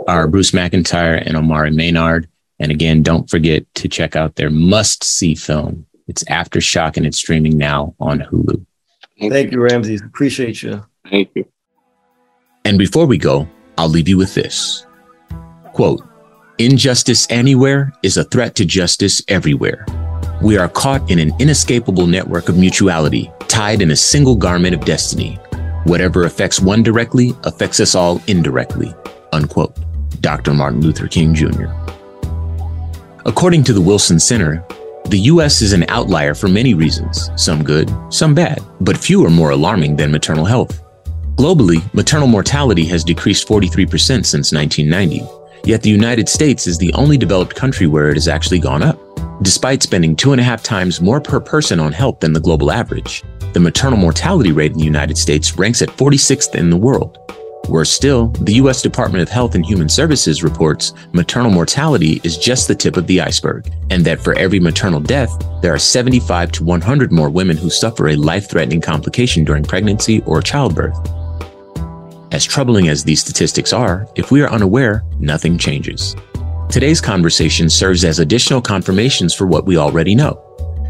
are 0.08 0.28
Bruce 0.28 0.52
McIntyre 0.52 1.22
and 1.26 1.36
Omari 1.36 1.72
Maynard. 1.72 2.30
And 2.60 2.72
again, 2.72 3.04
don't 3.04 3.30
forget 3.30 3.66
to 3.76 3.88
check 3.88 4.16
out 4.16 4.36
their 4.36 4.50
must 4.50 5.04
see 5.04 5.36
film. 5.36 5.86
It's 6.08 6.24
Aftershock 6.26 6.98
and 6.98 7.06
it's 7.06 7.18
streaming 7.18 7.58
now 7.58 7.94
on 8.00 8.20
Hulu. 8.20 8.66
Thank 9.20 9.52
you, 9.52 9.60
Ramses. 9.60 10.02
Appreciate 10.02 10.64
you. 10.64 10.86
Thank 11.10 11.32
you. 11.36 11.46
And 12.68 12.78
before 12.78 13.06
we 13.06 13.18
go, 13.18 13.48
I'll 13.78 13.88
leave 13.88 14.10
you 14.10 14.18
with 14.18 14.36
this 14.36 14.86
quote, 15.72 16.04
Injustice 16.58 17.26
anywhere 17.30 17.94
is 18.04 18.18
a 18.18 18.26
threat 18.26 18.56
to 18.56 18.66
justice 18.66 19.24
everywhere. 19.30 19.86
We 20.42 20.58
are 20.58 20.68
caught 20.68 21.10
in 21.10 21.18
an 21.18 21.32
inescapable 21.40 22.08
network 22.08 22.50
of 22.50 22.58
mutuality, 22.58 23.32
tied 23.48 23.82
in 23.82 23.92
a 23.92 23.96
single 23.96 24.36
garment 24.36 24.76
of 24.76 24.84
destiny. 24.84 25.36
Whatever 25.86 26.26
affects 26.26 26.60
one 26.60 26.84
directly 26.84 27.34
affects 27.46 27.80
us 27.80 27.96
all 27.96 28.22
indirectly. 28.28 28.94
Unquote. 29.32 29.78
Dr. 30.20 30.54
Martin 30.54 30.82
Luther 30.82 31.08
King 31.08 31.34
Jr. 31.34 31.68
According 33.26 33.64
to 33.64 33.72
the 33.72 33.82
Wilson 33.82 34.20
Center, 34.20 34.62
the 35.06 35.20
US 35.32 35.62
is 35.62 35.72
an 35.72 35.86
outlier 35.88 36.34
for 36.34 36.50
many 36.50 36.74
reasons, 36.74 37.30
some 37.38 37.64
good, 37.64 37.90
some 38.10 38.36
bad, 38.36 38.60
but 38.82 38.98
few 38.98 39.26
are 39.26 39.30
more 39.30 39.52
alarming 39.52 39.96
than 39.96 40.12
maternal 40.12 40.44
health. 40.44 40.84
Globally, 41.38 41.94
maternal 41.94 42.28
mortality 42.28 42.84
has 42.86 43.04
decreased 43.04 43.48
43% 43.48 44.26
since 44.26 44.52
1990, 44.52 45.22
yet 45.66 45.84
the 45.84 45.90
United 45.90 46.28
States 46.28 46.66
is 46.66 46.80
the 46.80 46.92
only 46.94 47.16
developed 47.16 47.56
country 47.56 47.86
where 47.86 48.10
it 48.10 48.16
has 48.16 48.28
actually 48.28 48.58
gone 48.58 48.82
up. 48.82 49.00
Despite 49.44 49.84
spending 49.84 50.16
two 50.16 50.32
and 50.32 50.42
a 50.42 50.44
half 50.44 50.64
times 50.64 51.00
more 51.00 51.22
per 51.22 51.40
person 51.40 51.80
on 51.80 51.92
health 51.94 52.22
than 52.22 52.34
the 52.34 52.40
global 52.40 52.72
average, 52.72 53.24
the 53.54 53.60
maternal 53.60 54.00
mortality 54.00 54.52
rate 54.52 54.72
in 54.72 54.80
the 54.80 54.84
United 54.84 55.16
States 55.16 55.60
ranks 55.60 55.84
at 55.84 55.90
46th 55.90 56.56
in 56.56 56.72
the 56.72 56.76
world. 56.76 57.20
Worse 57.70 57.92
still, 57.92 58.30
the 58.30 58.54
U.S. 58.54 58.82
Department 58.82 59.22
of 59.22 59.30
Health 59.30 59.54
and 59.54 59.64
Human 59.64 59.90
Services 59.90 60.42
reports 60.42 60.94
maternal 61.12 61.52
mortality 61.52 62.20
is 62.24 62.40
just 62.40 62.68
the 62.68 62.74
tip 62.74 62.98
of 62.98 63.06
the 63.06 63.22
iceberg, 63.22 63.72
and 63.92 64.04
that 64.06 64.22
for 64.22 64.34
every 64.40 64.60
maternal 64.60 65.02
death, 65.02 65.38
there 65.62 65.74
are 65.74 65.78
75 65.78 66.52
to 66.54 66.64
100 66.64 67.12
more 67.12 67.30
women 67.30 67.58
who 67.58 67.70
suffer 67.70 68.08
a 68.08 68.16
life 68.16 68.50
threatening 68.50 68.82
complication 68.82 69.44
during 69.44 69.64
pregnancy 69.64 70.22
or 70.22 70.42
childbirth. 70.42 70.98
As 72.38 72.46
troubling 72.46 72.88
as 72.88 73.04
these 73.04 73.20
statistics 73.20 73.74
are, 73.74 74.08
if 74.14 74.30
we 74.30 74.44
are 74.44 74.52
unaware, 74.52 75.04
nothing 75.18 75.58
changes. 75.58 76.16
Today's 76.70 77.02
conversation 77.02 77.68
serves 77.68 78.06
as 78.06 78.20
additional 78.20 78.62
confirmations 78.62 79.34
for 79.34 79.48
what 79.48 79.66
we 79.66 79.76
already 79.76 80.14
know. 80.14 80.40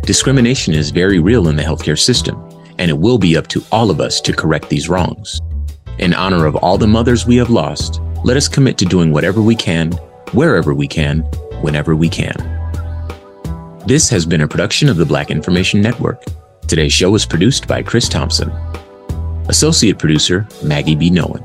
Discrimination 0.03 0.73
is 0.73 0.91
very 0.91 1.19
real 1.19 1.47
in 1.47 1.55
the 1.55 1.63
healthcare 1.63 1.97
system, 1.97 2.37
and 2.79 2.91
it 2.91 2.99
will 2.99 3.17
be 3.17 3.37
up 3.37 3.47
to 3.47 3.63
all 3.71 3.89
of 3.89 4.01
us 4.01 4.19
to 4.19 4.33
correct 4.33 4.67
these 4.67 4.89
wrongs. 4.89 5.39
In 5.99 6.13
honor 6.13 6.47
of 6.47 6.57
all 6.57 6.77
the 6.77 6.85
mothers 6.85 7.25
we 7.25 7.37
have 7.37 7.49
lost, 7.49 8.01
let 8.25 8.35
us 8.35 8.49
commit 8.49 8.77
to 8.79 8.85
doing 8.85 9.13
whatever 9.13 9.41
we 9.41 9.55
can, 9.55 9.93
wherever 10.33 10.73
we 10.73 10.85
can, 10.85 11.19
whenever 11.61 11.95
we 11.95 12.09
can. 12.09 12.35
This 13.85 14.09
has 14.09 14.25
been 14.25 14.41
a 14.41 14.49
production 14.49 14.89
of 14.89 14.97
the 14.97 15.05
Black 15.05 15.31
Information 15.31 15.79
Network. 15.79 16.21
Today's 16.67 16.91
show 16.91 17.09
was 17.09 17.25
produced 17.25 17.69
by 17.69 17.83
Chris 17.83 18.09
Thompson. 18.09 18.51
Associate 19.49 19.97
producer, 19.97 20.47
Maggie 20.63 20.95
B. 20.95 21.09
Nolan. 21.09 21.43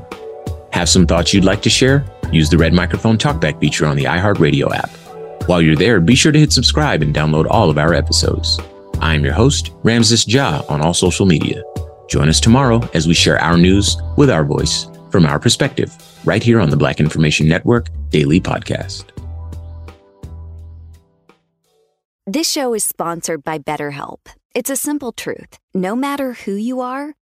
Have 0.72 0.88
some 0.88 1.06
thoughts 1.06 1.32
you'd 1.32 1.44
like 1.44 1.62
to 1.62 1.70
share? 1.70 2.04
Use 2.32 2.50
the 2.50 2.58
red 2.58 2.72
microphone 2.72 3.18
talkback 3.18 3.60
feature 3.60 3.86
on 3.86 3.96
the 3.96 4.04
iHeartRadio 4.04 4.74
app. 4.74 4.90
While 5.48 5.60
you're 5.60 5.76
there, 5.76 6.00
be 6.00 6.14
sure 6.14 6.32
to 6.32 6.38
hit 6.38 6.52
subscribe 6.52 7.02
and 7.02 7.14
download 7.14 7.46
all 7.50 7.70
of 7.70 7.78
our 7.78 7.94
episodes. 7.94 8.58
I 9.00 9.14
am 9.14 9.24
your 9.24 9.34
host, 9.34 9.72
Ramses 9.82 10.26
Ja, 10.26 10.62
on 10.68 10.80
all 10.80 10.94
social 10.94 11.26
media. 11.26 11.62
Join 12.08 12.28
us 12.28 12.40
tomorrow 12.40 12.80
as 12.94 13.06
we 13.06 13.14
share 13.14 13.40
our 13.40 13.56
news 13.56 13.96
with 14.16 14.30
our 14.30 14.44
voice 14.44 14.86
from 15.10 15.26
our 15.26 15.38
perspective, 15.38 15.94
right 16.24 16.42
here 16.42 16.60
on 16.60 16.70
the 16.70 16.76
Black 16.76 17.00
Information 17.00 17.46
Network 17.46 17.88
Daily 18.10 18.40
Podcast. 18.40 19.04
This 22.26 22.50
show 22.50 22.72
is 22.72 22.84
sponsored 22.84 23.44
by 23.44 23.58
BetterHelp. 23.58 24.20
It's 24.54 24.70
a 24.70 24.76
simple 24.76 25.12
truth. 25.12 25.58
No 25.74 25.96
matter 25.96 26.32
who 26.32 26.54
you 26.54 26.80
are, 26.80 27.14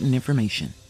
important 0.00 0.14
information. 0.14 0.89